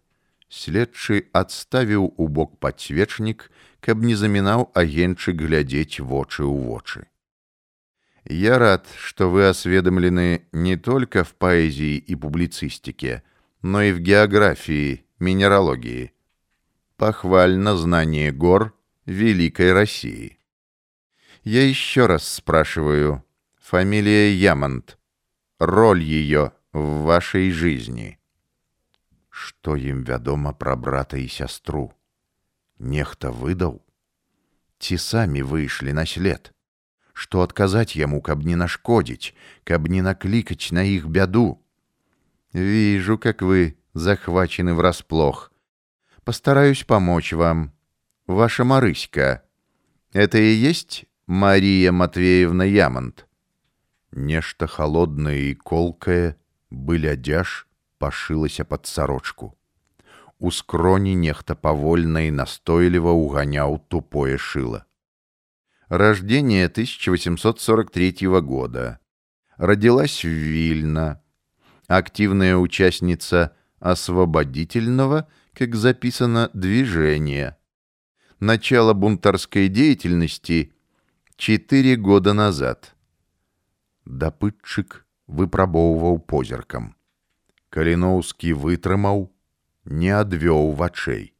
Следчы 0.52 1.28
адставіў 1.36 2.08
у 2.16 2.28
бок 2.28 2.56
падсвечнік, 2.58 3.50
каб 3.80 4.02
не 4.02 4.16
замінаў 4.16 4.70
агенчык 4.74 5.36
глядзець 5.44 6.00
вочы 6.00 6.42
ў 6.44 6.56
вочы. 6.72 7.06
Я 8.24 8.58
рад, 8.58 8.86
что 8.98 9.30
вы 9.30 9.48
осведомлены 9.48 10.46
не 10.52 10.76
только 10.76 11.24
в 11.24 11.34
поэзии 11.34 11.96
и 11.96 12.14
публицистике, 12.14 13.22
но 13.62 13.82
и 13.82 13.92
в 13.92 14.00
географии, 14.00 15.04
минералогии. 15.18 16.12
Похвально 16.96 17.76
знание 17.76 18.32
гор 18.32 18.74
Великой 19.06 19.72
России. 19.72 20.38
Я 21.42 21.66
еще 21.66 22.06
раз 22.06 22.28
спрашиваю, 22.28 23.24
фамилия 23.56 24.34
Ямонт, 24.34 24.98
роль 25.58 26.02
ее 26.02 26.52
в 26.72 27.04
вашей 27.04 27.50
жизни. 27.50 28.18
Что 29.32 29.76
им 29.76 30.02
вядома 30.02 30.52
про 30.52 30.76
брата 30.76 31.16
и 31.16 31.28
сестру? 31.28 31.92
Нехта 32.78 33.30
выдал? 33.30 33.84
Те 34.78 34.98
сами 34.98 35.40
вышли 35.40 35.92
на 35.92 36.06
след 36.06 36.52
што 37.18 37.42
адказаць 37.42 37.98
яму, 37.98 38.20
каб 38.22 38.46
не 38.46 38.56
нашкодзіць, 38.60 39.34
каб 39.66 39.90
не 39.94 40.02
наклікаць 40.06 40.70
на 40.78 40.86
іх 40.86 41.10
бяду. 41.10 41.58
Вижу, 42.54 43.18
как 43.18 43.42
вы 43.42 43.76
захвачены 43.94 44.74
врасплох. 44.74 45.50
Постараюсь 46.24 46.84
помочь 46.84 47.32
вам. 47.32 47.72
Ваша 48.26 48.64
Марыська. 48.64 49.42
Это 50.12 50.38
и 50.38 50.54
есть 50.54 51.06
Мария 51.26 51.92
Матвеевна 51.92 52.64
Ямонт? 52.64 53.26
Нешта 54.12 54.66
холоднае 54.66 55.50
і 55.50 55.54
колкае, 55.54 56.36
былядзяж 56.70 57.66
пашылася 58.02 58.64
пад 58.64 58.86
сарочку. 58.86 59.54
У 60.38 60.50
скроні 60.50 61.16
нехта 61.16 61.54
павольна 61.54 62.20
і 62.28 62.30
настойліва 62.30 63.12
ўганяў 63.12 63.80
тупое 63.88 64.38
шыла. 64.38 64.86
Рождение 65.88 66.66
1843 66.66 68.40
года. 68.40 68.98
Родилась 69.56 70.24
в 70.24 70.28
Вильно. 70.28 71.22
Активная 71.86 72.56
участница 72.56 73.56
освободительного, 73.80 75.26
как 75.54 75.74
записано, 75.74 76.50
движения. 76.52 77.56
Начало 78.38 78.92
бунтарской 78.92 79.68
деятельности 79.68 80.72
четыре 81.36 81.96
года 81.96 82.34
назад. 82.34 82.94
Дапытчык 84.04 85.04
выпрабоўваў 85.26 86.18
позіркам. 86.20 86.94
Каліноўскі 87.72 88.52
вытрымаў, 88.52 89.30
не 89.84 90.10
адвёў 90.10 90.72
вачэй. 90.72 91.34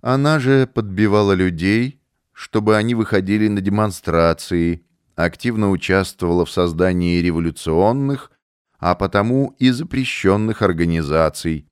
Она 0.00 0.38
же 0.38 0.66
подбивала 0.66 1.32
людей, 1.32 2.00
чтобы 2.32 2.76
они 2.76 2.94
выходили 2.94 3.48
на 3.48 3.60
демонстрации, 3.60 4.84
активно 5.14 5.70
участвовала 5.70 6.44
в 6.44 6.50
создании 6.50 7.20
революционных, 7.20 8.30
а 8.78 8.94
потому 8.94 9.56
и 9.58 9.70
запрещенных 9.70 10.62
организаций, 10.62 11.66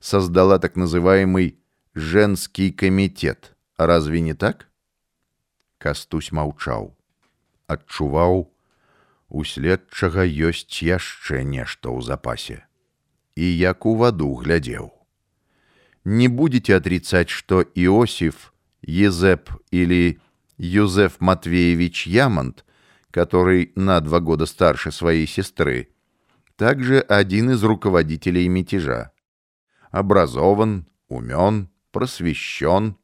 создала 0.00 0.58
так 0.58 0.76
называемый 0.76 1.58
«женский 1.94 2.72
комитет». 2.72 3.54
Разве 3.76 4.20
не 4.20 4.34
так? 4.34 4.68
Кастусь 5.78 6.32
маўчаў. 6.32 6.96
Адчуваў, 7.68 8.50
у 9.28 9.44
следчага 9.44 10.24
ёсць 10.26 10.82
яшчэ 10.82 11.44
нешта 11.44 11.88
ў 11.94 12.02
запасе. 12.02 12.66
И 13.35 13.45
як 13.45 13.85
у 13.85 13.95
ваду 13.95 14.33
глядзеў. 14.35 14.91
Не 16.05 16.27
будете 16.27 16.75
отрицать, 16.75 17.29
что 17.29 17.61
Иосиф, 17.61 18.53
Езеп 18.81 19.49
или 19.71 20.19
Юзеф 20.57 21.19
Матвеевич 21.19 22.07
Ямонт, 22.07 22.65
который 23.11 23.71
на 23.75 24.01
два 24.01 24.19
года 24.19 24.45
старше 24.45 24.91
своей 24.91 25.27
сестры, 25.27 25.89
также 26.57 26.99
один 26.99 27.51
из 27.51 27.63
руководителей 27.63 28.47
мятежа. 28.49 29.11
Образован, 29.91 30.87
умен, 31.07 31.69
просвещен, 31.91 32.97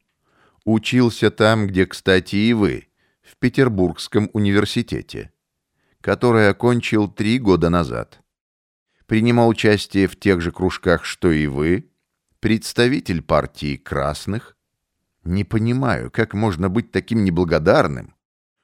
учился 0.64 1.30
там, 1.30 1.66
где, 1.66 1.86
кстати, 1.86 2.36
и 2.36 2.52
вы, 2.52 2.88
в 3.22 3.36
Петербургском 3.36 4.28
университете, 4.32 5.32
который 6.00 6.48
окончил 6.48 7.08
три 7.08 7.38
года 7.38 7.70
назад. 7.70 8.20
Принимал 9.10 9.48
участие 9.48 10.06
в 10.06 10.14
тех 10.14 10.40
же 10.40 10.52
кружках, 10.52 11.04
что 11.04 11.32
и 11.32 11.48
вы, 11.48 11.90
представитель 12.38 13.22
партии 13.22 13.74
красных. 13.74 14.56
Не 15.24 15.42
понимаю, 15.42 16.12
как 16.12 16.32
можно 16.32 16.68
быть 16.68 16.92
таким 16.92 17.24
неблагодарным, 17.24 18.14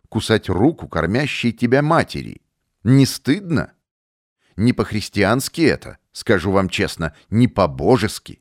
кусать 0.08 0.48
руку 0.48 0.86
кормящей 0.86 1.50
тебя 1.50 1.82
матери. 1.82 2.42
Не 2.84 3.06
стыдно? 3.06 3.72
Не 4.54 4.72
по-христиански 4.72 5.62
это, 5.62 5.98
скажу 6.12 6.52
вам 6.52 6.68
честно, 6.68 7.12
не 7.28 7.48
по-божески. 7.48 8.40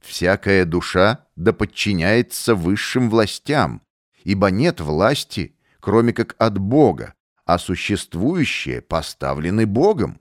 Всякая 0.00 0.64
душа 0.64 1.26
да 1.34 1.52
подчиняется 1.52 2.54
высшим 2.54 3.10
властям, 3.10 3.82
ибо 4.22 4.52
нет 4.52 4.80
власти, 4.80 5.56
кроме 5.80 6.12
как 6.12 6.36
от 6.38 6.58
Бога, 6.58 7.14
а 7.44 7.58
существующие 7.58 8.80
поставлены 8.82 9.66
Богом. 9.66 10.20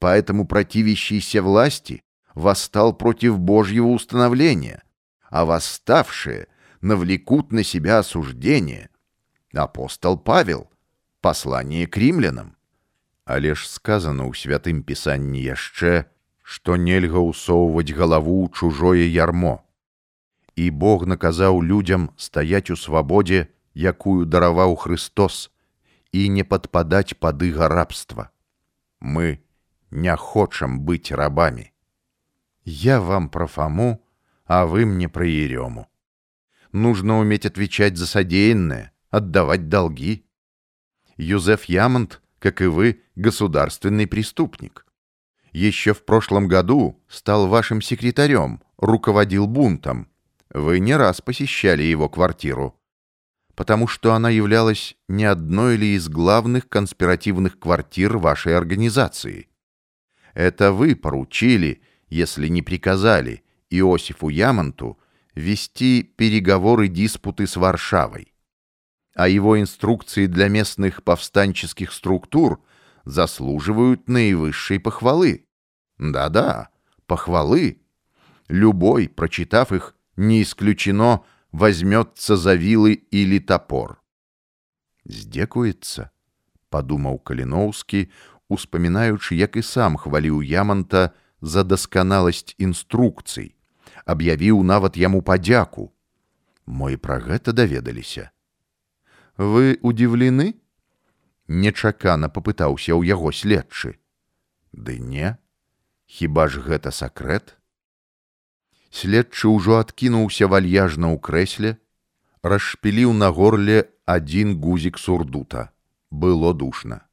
Поэтому 0.00 0.46
противящиеся 0.46 1.42
власти 1.42 2.02
восстал 2.34 2.92
против 2.92 3.38
Божьего 3.38 3.88
установления, 3.88 4.82
а 5.30 5.44
восставшие 5.44 6.48
навлекут 6.80 7.52
на 7.52 7.62
себя 7.64 7.98
осуждение. 7.98 8.90
Апостол 9.52 10.18
Павел, 10.18 10.70
послание 11.20 11.86
к 11.86 11.96
римлянам. 11.96 12.56
Але 13.24 13.54
ж 13.58 13.66
сказано 13.66 14.30
ў 14.30 14.38
святым 14.38 14.86
пісанні 14.86 15.42
яшчэ, 15.42 16.06
што 16.46 16.78
нельга 16.78 17.18
ўсоўваць 17.18 17.90
галаву 17.90 18.46
ў 18.46 18.54
чужое 18.54 19.02
ярмо. 19.10 19.66
І 20.54 20.70
Бог 20.70 21.10
наказаў 21.10 21.58
людзям 21.58 22.14
стаяць 22.14 22.70
у 22.70 22.78
свабодзе, 22.78 23.50
якую 23.74 24.30
дараваў 24.30 24.78
Христос, 24.78 25.50
і 26.14 26.30
не 26.30 26.46
падпадаць 26.46 27.18
падыга 27.18 27.66
рабства. 27.66 28.30
Мы 29.02 29.42
не 29.91 30.15
хочам 30.15 30.79
быць 30.79 31.11
рабамі. 31.11 31.71
Я 32.63 32.99
вам 32.99 33.29
про 33.29 33.47
Фому, 33.47 33.99
а 34.45 34.65
вы 34.65 34.85
мне 34.85 35.09
про 35.09 35.25
Ерему. 35.25 35.87
Нужно 36.71 37.19
уметь 37.19 37.45
отвечать 37.45 37.97
за 37.97 38.07
содеянное, 38.07 38.91
отдавать 39.09 39.67
долги. 39.67 40.25
Юзеф 41.17 41.65
Ямонт, 41.65 42.21
как 42.39 42.61
и 42.61 42.65
вы, 42.65 43.01
государственный 43.15 44.07
преступник. 44.07 44.85
Еще 45.51 45.93
в 45.93 46.05
прошлом 46.05 46.47
году 46.47 47.03
стал 47.09 47.47
вашим 47.47 47.81
секретарем, 47.81 48.61
руководил 48.77 49.47
бунтом. 49.47 50.07
Вы 50.49 50.79
не 50.79 50.95
раз 50.95 51.21
посещали 51.21 51.83
его 51.83 52.09
квартиру, 52.09 52.79
потому 53.55 53.87
что 53.87 54.13
она 54.13 54.29
являлась 54.29 54.95
не 55.07 55.25
одной 55.25 55.75
ли 55.75 55.95
из 55.95 56.07
главных 56.09 56.69
конспиративных 56.69 57.59
квартир 57.59 58.17
вашей 58.17 58.57
организации. 58.57 59.50
Это 60.33 60.71
вы 60.71 60.95
поручили 60.95 61.81
если 62.11 62.49
не 62.49 62.61
приказали 62.61 63.43
Иосифу 63.71 64.29
Ямонту 64.29 64.99
вести 65.33 66.03
переговоры 66.03 66.89
диспуты 66.89 67.47
с 67.47 67.55
Варшавой. 67.55 68.33
А 69.15 69.27
его 69.29 69.59
инструкции 69.59 70.27
для 70.27 70.49
местных 70.49 71.03
повстанческих 71.03 71.91
структур 71.91 72.61
заслуживают 73.05 74.07
наивысшей 74.09 74.79
похвалы. 74.79 75.47
Да-да, 75.97 76.69
похвалы. 77.07 77.81
Любой, 78.49 79.07
прочитав 79.07 79.71
их, 79.71 79.95
не 80.17 80.43
исключено, 80.43 81.23
возьмется 81.53 82.35
за 82.35 82.55
вилы 82.55 82.93
или 82.93 83.39
топор. 83.39 84.01
«Здекуецца»,— 85.05 86.11
подумал 86.69 87.19
Калиновский, 87.19 88.11
успамінаючы, 88.50 89.36
як 89.36 89.56
і 89.56 89.62
сам 89.62 89.96
хваліў 89.96 90.42
Ямонта 90.42 91.10
за 91.40 91.64
дасканаласць 91.64 92.54
інструкцый, 92.58 93.54
аб'явіў 94.04 94.62
нават 94.62 94.96
яму 94.96 95.22
падзяку. 95.22 95.92
Мо 96.66 96.90
і 96.90 96.96
пра 96.96 97.18
гэта 97.22 97.52
даведаліся. 97.52 98.30
Вы 99.36 99.78
удзіўлены? 99.82 100.54
Нечакана 101.46 102.28
папытаўся 102.28 102.96
ў 102.96 103.06
яго 103.06 103.30
следчы. 103.30 103.98
Ды 104.72 104.98
не, 104.98 105.38
хіба 106.06 106.48
ж 106.48 106.62
гэта 106.64 106.90
сакрэт? 106.90 107.54
Следчы 108.90 109.52
ўжо 109.52 109.78
адкінуўся 109.78 110.48
вальяжна 110.50 111.12
ў 111.12 111.20
крэсле, 111.22 111.70
расшпіліў 112.42 113.12
на 113.12 113.30
горле 113.30 113.92
один 114.06 114.58
гузик 114.58 114.98
сурдута. 114.98 115.70
Было 116.10 116.54
душно. 116.54 117.06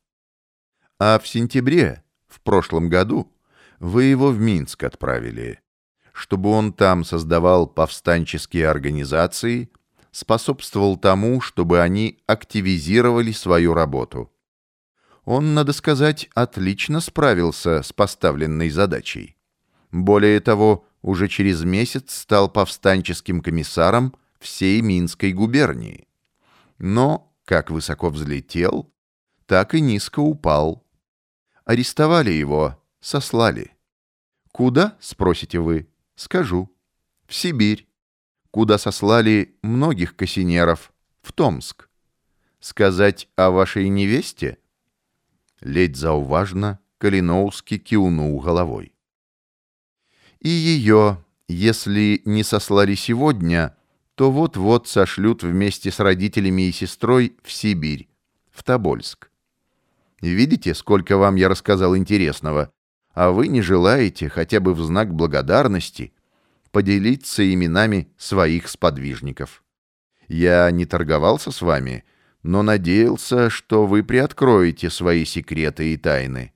А 1.01 1.19
в 1.21 1.29
сентябре, 1.29 2.03
в 2.27 2.41
прошлом 2.41 2.89
году, 2.89 3.33
вы 3.79 4.05
его 4.05 4.31
в 4.31 4.41
Минск 4.41 4.83
отправили, 4.83 5.61
чтобы 6.13 6.51
он 6.51 6.73
там 6.73 7.05
создавал 7.05 7.69
повстанческие 7.69 8.69
организации, 8.69 9.71
способствовал 10.11 10.97
тому, 10.97 11.41
чтобы 11.41 11.81
они 11.81 12.19
активизировали 12.27 13.31
свою 13.31 13.75
работу. 13.75 14.33
Он, 15.25 15.55
надо 15.55 15.73
сказать, 15.73 16.29
отлично 16.35 17.01
справился 17.01 17.83
с 17.83 17.93
поставленной 17.93 18.71
задачей. 18.71 19.37
Более 19.93 20.41
того, 20.41 20.87
уже 21.03 21.29
через 21.29 21.63
месяц 21.63 22.15
стал 22.15 22.49
повстанческим 22.51 23.41
комиссаром 23.41 24.17
всей 24.41 24.81
Минской 24.81 25.33
губернии. 25.33 26.09
Но, 26.79 27.33
как 27.45 27.71
высоко 27.71 28.11
взлетел, 28.11 28.93
так 29.47 29.75
и 29.75 29.81
низко 29.81 30.21
упал. 30.21 30.88
Арестовали 31.69 32.31
его, 32.31 32.83
сослали. 32.99 33.77
Куда, 34.53 34.97
спросите 35.01 35.59
вы? 35.59 35.87
Скажу. 36.14 36.75
В 37.27 37.35
Сибирь. 37.35 37.87
Куда 38.51 38.79
сослали 38.79 39.55
многих 39.61 40.16
кассинеров. 40.16 40.95
В 41.21 41.35
Томск. 41.35 41.91
Сказать 42.59 43.29
о 43.37 43.51
вашей 43.51 43.91
невесте? 43.91 44.57
Ледь 45.61 45.97
зауважно 45.97 46.79
Калиноуски 46.97 47.77
кивнул 47.77 48.41
головой. 48.41 48.95
И 50.41 50.49
ее, 50.49 51.23
если 51.49 52.23
не 52.25 52.45
сослали 52.45 52.95
сегодня, 52.95 53.77
то 54.14 54.31
вот-вот 54.31 54.89
сошлют 54.89 55.43
вместе 55.43 55.91
с 55.91 56.01
родителями 56.01 56.62
и 56.62 56.73
сестрой 56.73 57.37
в 57.43 57.53
Сибирь, 57.53 58.09
в 58.51 58.62
Тобольск. 58.62 59.29
Видите, 60.22 60.74
сколько 60.74 61.18
вам 61.18 61.36
я 61.36 61.50
рассказал 61.50 61.98
интересного? 61.98 62.72
а 63.14 63.32
вы 63.32 63.48
не 63.48 63.62
желаете 63.62 64.28
хотя 64.28 64.60
бы 64.60 64.74
в 64.74 64.82
знак 64.82 65.14
благодарности 65.14 66.14
поделиться 66.72 67.54
именами 67.54 68.12
своих 68.18 68.68
сподвижников. 68.68 69.64
Я 70.28 70.70
не 70.72 70.86
торговался 70.86 71.52
с 71.52 71.62
вами, 71.62 72.04
но 72.41 72.64
надеялся, 72.64 73.50
что 73.50 73.86
вы 73.86 74.04
приоткроете 74.04 74.89
свои 74.89 75.26
секреты 75.26 75.94
и 75.94 75.98
тайны. 75.98 76.54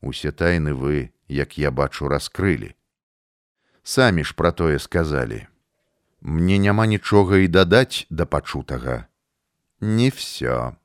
Усе 0.00 0.30
тайны 0.30 0.72
вы, 0.74 1.12
як 1.26 1.58
я 1.58 1.70
бачу, 1.70 2.08
раскрылі. 2.08 2.74
Самі 3.82 4.24
ж 4.24 4.34
пра 4.34 4.50
тое 4.50 4.78
сказалі. 4.78 5.46
Мне 6.20 6.58
няма 6.58 6.86
нічога 6.86 7.38
і 7.38 7.48
дадаць 7.48 8.06
да 8.10 8.26
пачутага. 8.26 9.06
Не 9.80 10.10
все. 10.10 10.76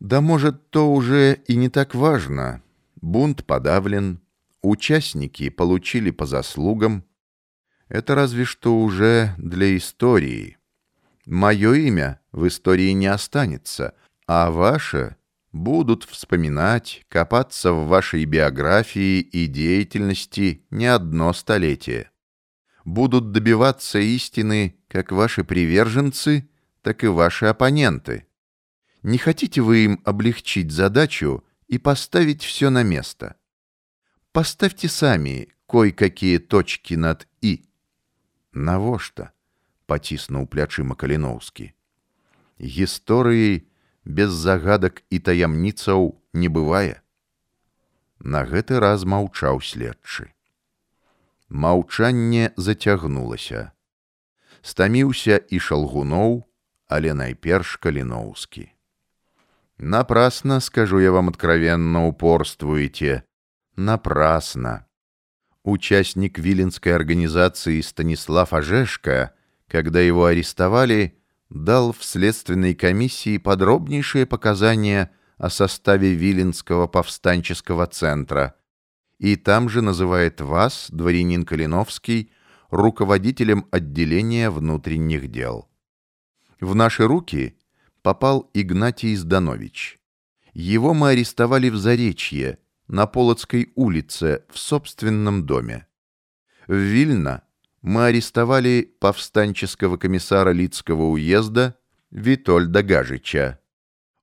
Да 0.00 0.20
может, 0.20 0.70
то 0.70 0.92
уже 0.92 1.40
и 1.46 1.56
не 1.56 1.68
так 1.68 1.94
важно. 1.94 2.62
Бунт 3.00 3.44
подавлен, 3.44 4.20
участники 4.62 5.48
получили 5.48 6.10
по 6.10 6.26
заслугам. 6.26 7.04
Это 7.88 8.14
разве 8.14 8.44
что 8.44 8.78
уже 8.78 9.34
для 9.38 9.76
истории. 9.76 10.58
Мое 11.26 11.74
имя 11.74 12.20
в 12.32 12.46
истории 12.46 12.90
не 12.92 13.06
останется, 13.06 13.94
а 14.26 14.50
ваше 14.50 15.16
будут 15.52 16.04
вспоминать, 16.04 17.02
копаться 17.08 17.72
в 17.72 17.88
вашей 17.88 18.24
биографии 18.24 19.20
и 19.20 19.46
деятельности 19.46 20.64
не 20.70 20.86
одно 20.86 21.32
столетие. 21.32 22.10
Будут 22.84 23.32
добиваться 23.32 23.98
истины 23.98 24.76
как 24.88 25.12
ваши 25.12 25.44
приверженцы, 25.44 26.48
так 26.82 27.04
и 27.04 27.08
ваши 27.08 27.46
оппоненты. 27.46 28.27
Не 29.03 29.17
хотите 29.17 29.61
вы 29.61 29.85
им 29.85 30.01
облегчить 30.05 30.71
задачу 30.71 31.43
и 31.67 31.77
поставить 31.77 32.43
все 32.43 32.69
на 32.69 32.83
место? 32.83 33.35
Поставьте 34.31 34.87
сами 34.87 35.49
кое-какие 35.67 36.37
точки 36.37 36.93
над 36.93 37.27
«и». 37.41 37.65
Навошта? 38.53 39.33
Паціснуў 39.85 40.47
плячыма 40.47 40.95
Каліноўскі. 40.95 41.73
Гісторыі 42.57 43.67
без 44.05 44.31
загадак 44.31 45.03
і 45.09 45.19
таямніцаў 45.19 46.15
не 46.33 46.47
бывае. 46.47 47.03
На 48.19 48.45
гэты 48.47 48.79
раз 48.79 49.03
маўчаў 49.03 49.59
следчы. 49.59 50.31
Маўчанне 51.49 52.55
зацягнулася. 52.55 53.75
Стаміўся 54.61 55.37
і 55.37 55.59
шалгуноў, 55.59 56.47
але 56.87 57.13
найперш 57.13 57.75
каліноўскі. 57.83 58.71
Напрасно, 59.78 60.58
скажу 60.58 60.98
я 60.98 61.12
вам 61.12 61.28
откровенно, 61.28 62.06
упорствуете. 62.06 63.24
Напрасно. 63.76 64.86
Участник 65.62 66.38
Виленской 66.38 66.94
организации 66.94 67.80
Станислав 67.80 68.52
Ожешко, 68.52 69.34
когда 69.68 70.00
его 70.00 70.24
арестовали, 70.24 71.18
дал 71.48 71.92
в 71.92 72.02
следственной 72.04 72.74
комиссии 72.74 73.38
подробнейшие 73.38 74.26
показания 74.26 75.12
о 75.36 75.48
составе 75.48 76.14
Виленского 76.14 76.88
повстанческого 76.88 77.86
центра, 77.86 78.56
и 79.18 79.36
там 79.36 79.68
же 79.68 79.80
называет 79.80 80.40
вас, 80.40 80.88
дворянин 80.90 81.44
Калиновский, 81.44 82.32
руководителем 82.70 83.66
отделения 83.70 84.50
внутренних 84.50 85.28
дел. 85.30 85.68
В 86.60 86.74
наши 86.74 87.06
руки 87.06 87.57
попал 88.02 88.50
Игнатий 88.54 89.14
Зданович. 89.14 89.98
Его 90.52 90.94
мы 90.94 91.10
арестовали 91.10 91.68
в 91.68 91.76
Заречье, 91.76 92.58
на 92.88 93.06
Полоцкой 93.06 93.72
улице, 93.74 94.44
в 94.48 94.58
собственном 94.58 95.46
доме. 95.46 95.86
В 96.66 96.74
Вильно 96.74 97.42
мы 97.82 98.06
арестовали 98.06 98.94
повстанческого 98.98 99.96
комиссара 99.96 100.50
Лицкого 100.50 101.04
уезда 101.10 101.76
Витольда 102.10 102.82
Гажича. 102.82 103.60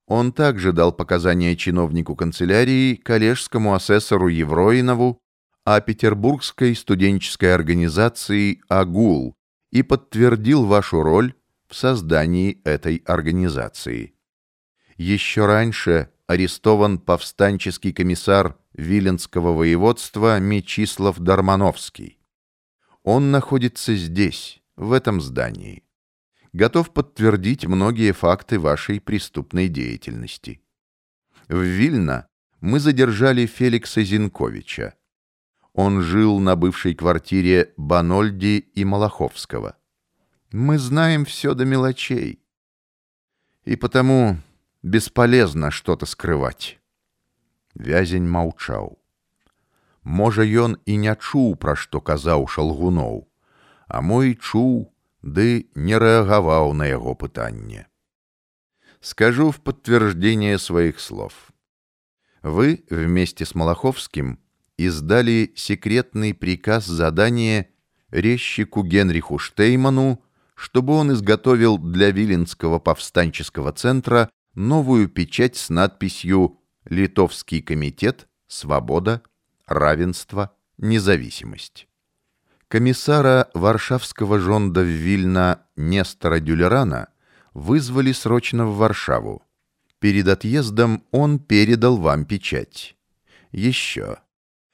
Он 0.07 0.31
также 0.31 0.71
дал 0.71 0.91
показания 0.91 1.55
чиновнику 1.55 2.15
канцелярии, 2.15 2.95
коллежскому 2.95 3.73
асессору 3.73 4.27
Евроинову, 4.27 5.19
о 5.63 5.81
петербургской 5.81 6.75
студенческой 6.75 7.55
организации 7.55 8.61
«Агул» 8.69 9.35
и 9.71 9.81
подтвердил 9.81 10.65
вашу 10.65 11.01
роль 11.01 11.33
в 11.75 11.77
создании 11.77 12.61
этой 12.63 13.03
организации. 13.05 14.13
Еще 14.95 15.45
раньше 15.45 16.09
арестован 16.25 16.99
повстанческий 16.99 17.91
комиссар 17.91 18.57
Виленского 18.71 19.51
воеводства 19.51 20.39
Мечислав 20.39 21.19
Дармановский. 21.19 22.17
Он 23.03 23.29
находится 23.29 23.93
здесь, 23.93 24.61
в 24.77 24.93
этом 24.93 25.19
здании. 25.19 25.83
Готов 26.53 26.93
подтвердить 26.93 27.65
многие 27.65 28.13
факты 28.13 28.57
вашей 28.57 29.01
преступной 29.01 29.67
деятельности. 29.67 30.61
В 31.49 31.59
Вильно 31.59 32.25
мы 32.61 32.79
задержали 32.79 33.45
Феликса 33.45 34.01
Зинковича. 34.01 34.93
Он 35.73 36.01
жил 36.01 36.39
на 36.39 36.55
бывшей 36.55 36.95
квартире 36.95 37.73
Банольди 37.75 38.59
и 38.59 38.85
Малаховского. 38.85 39.75
Мы 40.52 40.78
знаем 40.78 41.24
все 41.24 41.54
до 41.54 41.64
мелочей. 41.64 42.42
И 43.64 43.76
потому 43.76 44.38
бесполезно 44.82 45.70
что-то 45.70 46.06
скрывать. 46.06 46.78
Вязень 47.74 48.26
маўчаў. 48.26 48.98
Можа, 50.02 50.42
ён 50.42 50.78
і 50.86 50.96
не 50.96 51.14
чуў, 51.14 51.56
пра 51.60 51.76
што 51.76 52.00
казаў 52.00 52.48
шалгуноў, 52.48 53.28
а 53.86 54.00
мой 54.00 54.34
чуў, 54.34 54.90
ды 55.22 55.68
не 55.74 55.96
рэагаваў 56.00 56.72
на 56.72 56.88
яго 56.88 57.14
пытанне. 57.14 57.86
Скажу 59.00 59.50
в 59.50 59.60
подтверждение 59.60 60.58
своих 60.58 61.00
слов. 61.00 61.52
Вы 62.42 62.84
вместе 62.88 63.44
с 63.44 63.54
Малаховским 63.54 64.38
издали 64.76 65.52
секретный 65.56 66.32
приказ 66.32 66.86
задания 66.86 67.68
резчику 68.10 68.82
Генриху 68.82 69.38
Штейману, 69.38 70.22
чтобы 70.55 70.93
он 70.93 71.11
изготовил 71.13 71.77
для 71.77 72.11
Виленского 72.11 72.79
повстанческого 72.79 73.71
центра 73.71 74.29
новую 74.55 75.07
печать 75.09 75.55
с 75.57 75.69
надписью 75.69 76.59
«Литовский 76.85 77.61
комитет. 77.61 78.27
Свобода 78.47 79.21
равенство, 79.67 80.55
независимость. 80.77 81.87
Комиссара 82.67 83.49
Варшавского 83.53 84.39
жонда 84.39 84.81
в 84.81 84.87
Вильна 84.87 85.61
Нестора 85.75 86.39
Дюлерана 86.39 87.09
вызвали 87.53 88.11
срочно 88.11 88.65
в 88.65 88.77
Варшаву. 88.77 89.43
Перед 89.99 90.27
отъездом 90.27 91.03
он 91.11 91.39
передал 91.39 91.97
вам 91.97 92.25
печать. 92.25 92.95
Еще. 93.51 94.17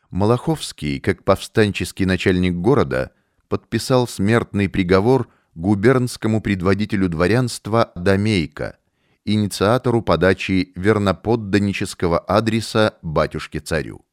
Малаховский, 0.09 0.99
как 0.99 1.23
повстанческий 1.23 2.05
начальник 2.05 2.55
города, 2.55 3.11
подписал 3.47 4.07
смертный 4.07 4.67
приговор 4.67 5.29
губернскому 5.54 6.40
предводителю 6.40 7.08
дворянства 7.08 7.92
Домейко, 7.94 8.78
инициатору 9.24 10.02
подачи 10.02 10.72
верноподданнического 10.76 12.18
адреса 12.18 12.94
батюшке-царю. 13.02 14.04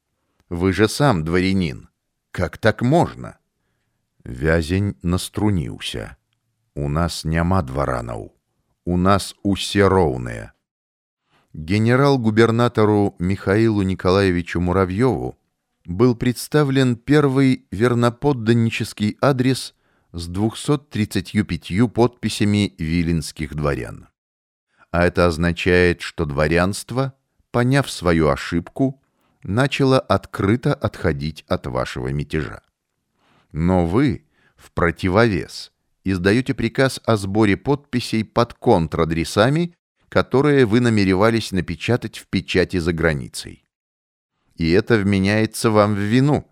Вы 0.50 0.74
же 0.74 0.88
сам 0.88 1.24
дворянин. 1.24 1.90
Как 2.32 2.58
так 2.58 2.82
можно? 2.82 3.38
Вязень 4.24 4.96
наструніўся. 5.02 6.18
У 6.76 6.90
нас 6.90 7.26
няма 7.26 7.62
дваранаў. 7.62 8.32
У 8.86 8.98
нас 8.98 9.36
усе 9.44 9.88
роўныя. 9.88 10.54
Генерал-губернатору 11.54 13.16
Михаилу 13.20 13.84
Николаевичу 13.84 14.60
Муравьеву 14.60 15.38
был 15.86 16.16
представлен 16.16 16.96
первый 16.96 17.68
верноподданнический 17.72 19.18
адрес– 19.22 19.76
с 20.13 20.27
235 20.27 21.93
подписями 21.93 22.75
виленских 22.79 23.55
дворян. 23.55 24.09
А 24.91 25.05
это 25.05 25.27
означает, 25.27 26.01
что 26.01 26.25
дворянство, 26.25 27.15
поняв 27.51 27.91
свою 27.91 28.29
ошибку, 28.29 29.03
начало 29.43 30.01
открыто 30.01 30.75
отходить 30.75 31.45
от 31.49 31.67
вашего 31.67 32.09
мятежа. 32.09 32.63
Но 33.53 33.87
вы, 33.87 34.27
в 34.57 34.73
противовес, 34.73 35.73
издаете 36.05 36.55
приказ 36.55 37.01
о 37.05 37.17
сборе 37.17 37.57
подписей 37.57 38.25
под 38.25 38.55
контрадресами, 38.55 39.75
которые 40.09 40.65
вы 40.65 40.81
намеревались 40.81 41.53
напечатать 41.53 42.19
в 42.19 42.27
печати 42.29 42.79
за 42.79 42.93
границей. 42.93 43.65
И 44.57 44.71
это 44.71 44.97
вменяется 44.97 45.71
вам 45.71 45.95
в 45.95 45.99
вину. 45.99 46.51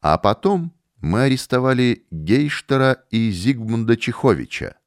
А 0.00 0.18
потом 0.18 0.72
мы 1.04 1.24
арестовали 1.24 2.06
Гейштера 2.10 3.04
и 3.10 3.30
Зигмунда 3.30 3.96
Чеховича. 3.96 4.78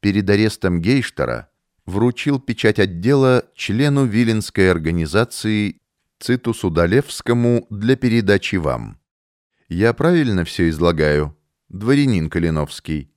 Перед 0.00 0.28
арестом 0.28 0.82
Гейштера 0.82 1.48
вручил 1.86 2.38
печать 2.38 2.78
отдела 2.78 3.46
члену 3.54 4.04
Виленской 4.04 4.70
организации 4.70 5.80
Цитусу 6.18 6.68
Долевскому 6.70 7.66
для 7.70 7.96
передачи 7.96 8.56
вам. 8.56 9.00
Я 9.68 9.94
правильно 9.94 10.44
все 10.44 10.68
излагаю, 10.68 11.34
дворянин 11.70 12.28
Калиновский? 12.28 13.10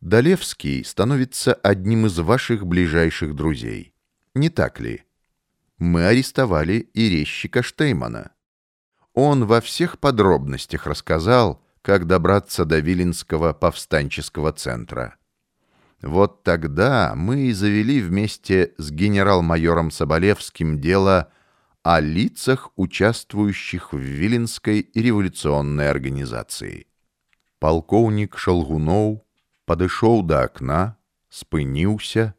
Долевский 0.00 0.84
становится 0.84 1.54
одним 1.54 2.06
из 2.06 2.16
ваших 2.20 2.64
ближайших 2.64 3.34
друзей. 3.34 3.94
Не 4.34 4.48
так 4.48 4.78
ли? 4.78 5.02
Мы 5.78 6.06
арестовали 6.06 6.88
и 6.94 7.08
резчика 7.08 7.64
Штеймана. 7.64 8.35
Он 9.15 9.45
во 9.45 9.61
всех 9.61 9.99
подробностях 9.99 10.87
рассказал, 10.87 11.61
как 11.81 12.07
добраться 12.07 12.65
до 12.65 12.79
Виленского 12.79 13.53
повстанческого 13.53 14.51
центра. 14.53 15.15
Вот 16.01 16.43
тогда 16.43 17.13
мы 17.15 17.47
и 17.47 17.53
завели 17.53 18.01
вместе 18.01 18.73
с 18.77 18.91
генерал-майором 18.91 19.91
Соболевским 19.91 20.79
дело 20.79 21.31
о 21.83 21.99
лицах, 21.99 22.71
участвующих 22.75 23.93
в 23.93 23.97
Виленской 23.97 24.89
революционной 24.93 25.89
организации. 25.89 26.87
Полковник 27.59 28.37
Шалгуноў 28.37 29.21
падышоў 29.65 30.23
да 30.25 30.43
окна, 30.49 30.97
спыніўся, 31.29 32.33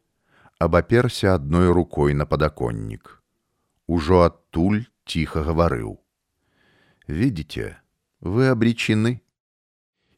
абаперся 0.58 1.34
одной 1.34 1.70
рукой 1.70 2.14
на 2.14 2.26
подоконник. 2.26 3.22
Ужо 3.86 4.24
оттуль 4.24 4.86
тихо 5.04 5.44
говорил. 5.44 6.02
«Видите, 7.07 7.77
вы 8.19 8.47
обречены. 8.47 9.21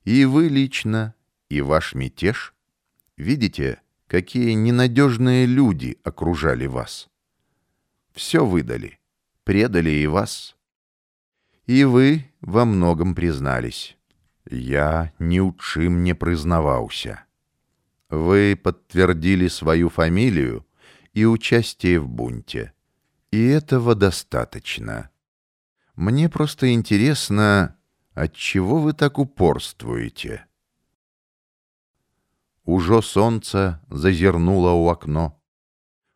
И 0.04 0.26
вы 0.26 0.48
лично, 0.48 1.14
и 1.48 1.62
ваш 1.62 1.94
мятеж. 1.94 2.54
Видите, 3.16 3.82
какие 4.08 4.54
ненадежные 4.54 5.46
люди 5.46 6.00
окружали 6.04 6.66
вас. 6.66 7.10
Все 8.12 8.44
выдали, 8.44 9.00
предали 9.44 9.92
и 9.92 10.08
вас. 10.08 10.56
И 11.68 11.84
вы 11.84 12.26
во 12.42 12.66
многом 12.66 13.14
признались. 13.14 13.98
Я 14.50 15.14
ни 15.20 15.40
у 15.40 15.56
не 15.76 16.16
признавался. 16.16 17.24
Вы 18.10 18.60
подтвердили 18.62 19.48
свою 19.48 19.90
фамилию 19.90 20.66
и 21.14 21.26
участие 21.26 22.00
в 22.00 22.10
бунте. 22.10 22.74
И 23.30 23.46
этого 23.46 23.94
достаточно. 23.94 25.12
Мне 26.00 26.30
просто 26.30 26.72
интересно, 26.72 27.76
от 28.14 28.34
чего 28.34 28.80
вы 28.80 28.94
так 28.94 29.20
упорствуете? 29.20 30.46
Ужо 32.64 33.02
солнце 33.02 33.82
зазернуло 33.90 34.72
у 34.72 34.88
окно, 34.88 35.44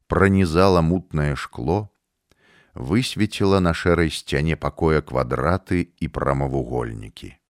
пронизало 0.07 0.79
мутное 0.79 1.35
шкло, 1.35 1.93
высветило 2.73 3.59
на 3.59 3.73
шэрай 3.73 4.09
сцяне 4.09 4.55
покоя 4.55 5.01
квадраты 5.01 5.81
и 5.81 6.07
прамавугольники. 6.07 7.41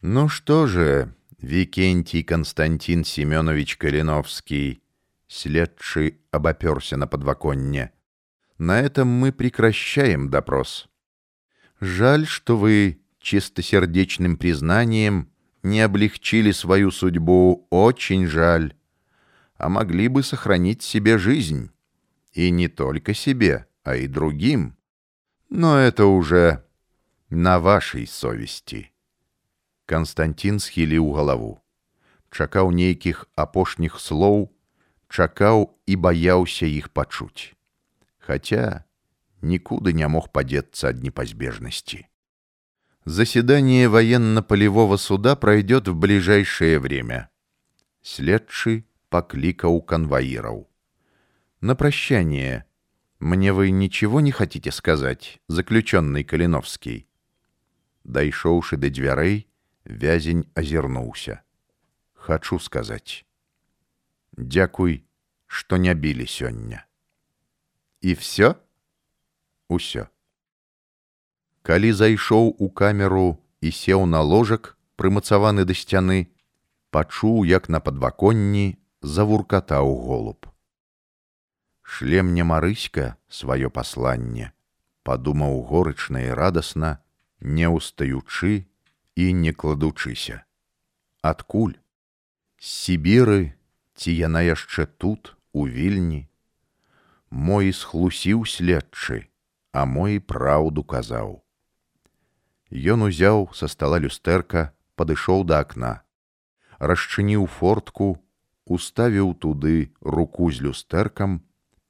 Ну 0.00 0.28
что 0.28 0.68
же, 0.68 1.12
Викентий 1.40 2.22
Константин 2.22 3.02
Семенович 3.02 3.78
Калиновский, 3.78 4.84
следший 5.26 6.20
обоперся 6.30 6.96
на 6.96 7.08
подвоконне, 7.08 7.92
на 8.58 8.78
этом 8.78 9.08
мы 9.08 9.32
прекращаем 9.32 10.30
допрос. 10.30 10.89
Жаль, 11.79 12.25
что 12.25 12.57
вы 12.57 13.01
чистосердечным 13.19 14.37
признанием 14.37 15.29
не 15.63 15.81
облегчили 15.81 16.51
свою 16.51 16.91
судьбу, 16.91 17.67
очень 17.69 18.27
жаль. 18.27 18.75
А 19.57 19.69
могли 19.69 20.07
бы 20.07 20.23
сохранить 20.23 20.83
себе 20.83 21.17
жизнь. 21.17 21.71
И 22.33 22.51
не 22.51 22.67
только 22.67 23.13
себе, 23.13 23.67
а 23.83 23.95
и 23.95 24.07
другим. 24.07 24.77
Но 25.49 25.77
это 25.77 26.05
уже 26.05 26.65
на 27.29 27.59
вашей 27.59 28.07
совести. 28.07 28.91
Константин 29.85 30.59
схіліў 30.59 31.13
галаву. 31.13 31.61
Чакаў 32.33 32.73
нейкіх 32.73 33.29
апошніх 33.37 33.99
слоў, 34.01 34.49
чакаў 35.07 35.77
і 35.85 35.95
баяўся 35.95 36.65
іх 36.65 36.89
пачуць. 36.89 37.53
Хотя 38.19 38.83
никуда 39.42 39.92
не 39.92 40.06
мог 40.08 40.32
подеться 40.32 40.88
от 40.88 41.02
непозбежности. 41.02 42.08
Заседание 43.04 43.88
военно-полевого 43.88 44.96
суда 44.96 45.36
пройдет 45.36 45.88
в 45.88 45.94
ближайшее 45.94 46.78
время. 46.78 47.30
Следший 48.02 48.86
покликал 49.08 49.80
конвоиров. 49.80 50.66
На 51.60 51.74
прощание. 51.74 52.66
Мне 53.18 53.52
вы 53.52 53.70
ничего 53.70 54.20
не 54.20 54.32
хотите 54.32 54.70
сказать, 54.70 55.40
заключенный 55.48 56.24
Калиновский? 56.24 57.06
Дайшоўшы 58.04 58.76
до 58.76 58.88
дзвярэй, 58.88 59.46
вязень 59.84 60.50
озернулся. 60.54 61.42
Хочу 62.14 62.58
сказать. 62.58 63.26
Дякуй, 64.36 65.04
что 65.46 65.76
не 65.76 65.92
били 65.94 66.24
сёння. 66.24 66.86
І 68.00 68.14
все? 68.14 68.56
Усё. 69.69 70.07
Калі 71.65 71.93
зайшоў 71.93 72.55
у 72.59 72.69
камеру 72.69 73.41
і 73.61 73.71
сеў 73.71 74.05
на 74.05 74.21
ложак, 74.21 74.77
прымацаваны 74.95 75.65
да 75.65 75.73
сцяны, 75.73 76.29
пачуў, 76.93 77.45
як 77.45 77.69
на 77.69 77.79
падваконні 77.79 78.77
завуркатаў 79.01 79.89
голуб. 80.05 80.47
Шлем 81.81 82.33
не 82.33 82.43
марыська 82.43 83.17
сваё 83.29 83.69
пасланне, 83.69 84.53
падумаў 85.03 85.61
горычна 85.69 86.29
і 86.29 86.37
радасна, 86.37 87.01
не 87.41 87.67
ўстаючы 87.69 88.65
і 89.15 89.25
не 89.33 89.53
кладучыся. 89.53 90.45
Адкуль? 91.21 91.77
З 92.61 92.65
Сібіры 92.65 93.53
ці 93.95 94.11
яна 94.13 94.41
яшчэ 94.41 94.85
тут, 94.85 95.35
у 95.53 95.67
вільні, 95.67 96.27
мой 97.29 97.71
схлусіў 97.73 98.45
следчы, 98.45 99.28
а 99.71 99.85
мой 99.85 100.19
праўду 100.19 100.83
казаў. 100.83 101.41
Ён 102.71 103.07
узяў 103.07 103.49
са 103.53 103.67
стала 103.67 103.99
люстэрка, 103.99 104.71
падышоў 104.95 105.43
да 105.43 105.59
акна, 105.63 106.01
расчыніў 106.79 107.45
фортку, 107.47 108.17
уставіў 108.65 109.35
туды 109.35 109.93
руку 110.01 110.51
з 110.51 110.65
люстэркам, 110.65 111.43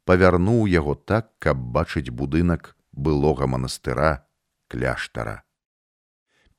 павярнуў 0.05 0.67
яго 0.67 0.95
так, 0.95 1.31
каб 1.39 1.57
бачыць 1.57 2.09
будынак 2.09 2.75
былога 2.91 3.47
манастыра 3.47 4.25
кляштара. 4.67 5.43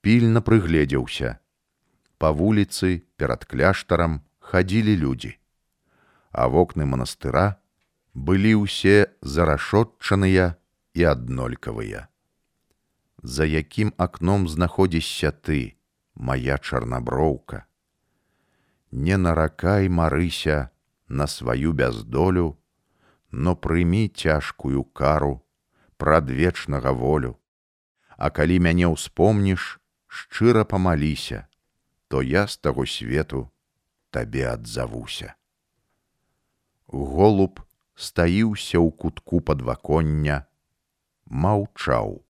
Пільна 0.00 0.40
прыгледзеўся. 0.40 1.38
Па 2.18 2.32
вуліцы 2.32 3.04
перад 3.20 3.44
кляштарам 3.44 4.22
хадзілі 4.40 4.94
людзі, 4.96 5.36
а 6.32 6.48
вокны 6.48 6.86
манастыра 6.88 7.61
былі 8.14 8.54
ўсе 8.64 9.12
зарашотчаныя 9.20 10.57
і 10.93 11.03
аднолькавыя. 11.03 12.07
За 13.23 13.45
якім 13.45 13.93
акном 13.97 14.47
знаходзішся 14.49 15.31
ты, 15.31 15.77
моя 16.15 16.57
чарнаброўка. 16.57 17.65
Не 18.91 19.17
наракай 19.17 19.89
марыся 19.89 20.69
на 21.07 21.27
сваю 21.27 21.71
бяздолю, 21.73 22.57
но 23.31 23.55
прымі 23.55 24.09
цяжкую 24.09 24.83
кару 24.83 25.41
прадвечнага 25.97 26.91
волю. 26.91 27.37
А 28.17 28.29
калі 28.29 28.59
мяне 28.59 28.89
ўспомніш, 28.89 29.79
шчыра 30.07 30.65
памаліся, 30.65 31.47
то 32.07 32.21
я 32.21 32.47
з 32.47 32.57
таго 32.57 32.85
свету 32.85 33.47
табе 34.09 34.49
адзавуся. 34.51 35.37
Голуб 36.91 37.61
стаіўся 37.95 38.81
ў 38.81 38.91
кутку 38.91 39.39
падваконня, 39.39 40.50
маўчаў. 41.32 42.21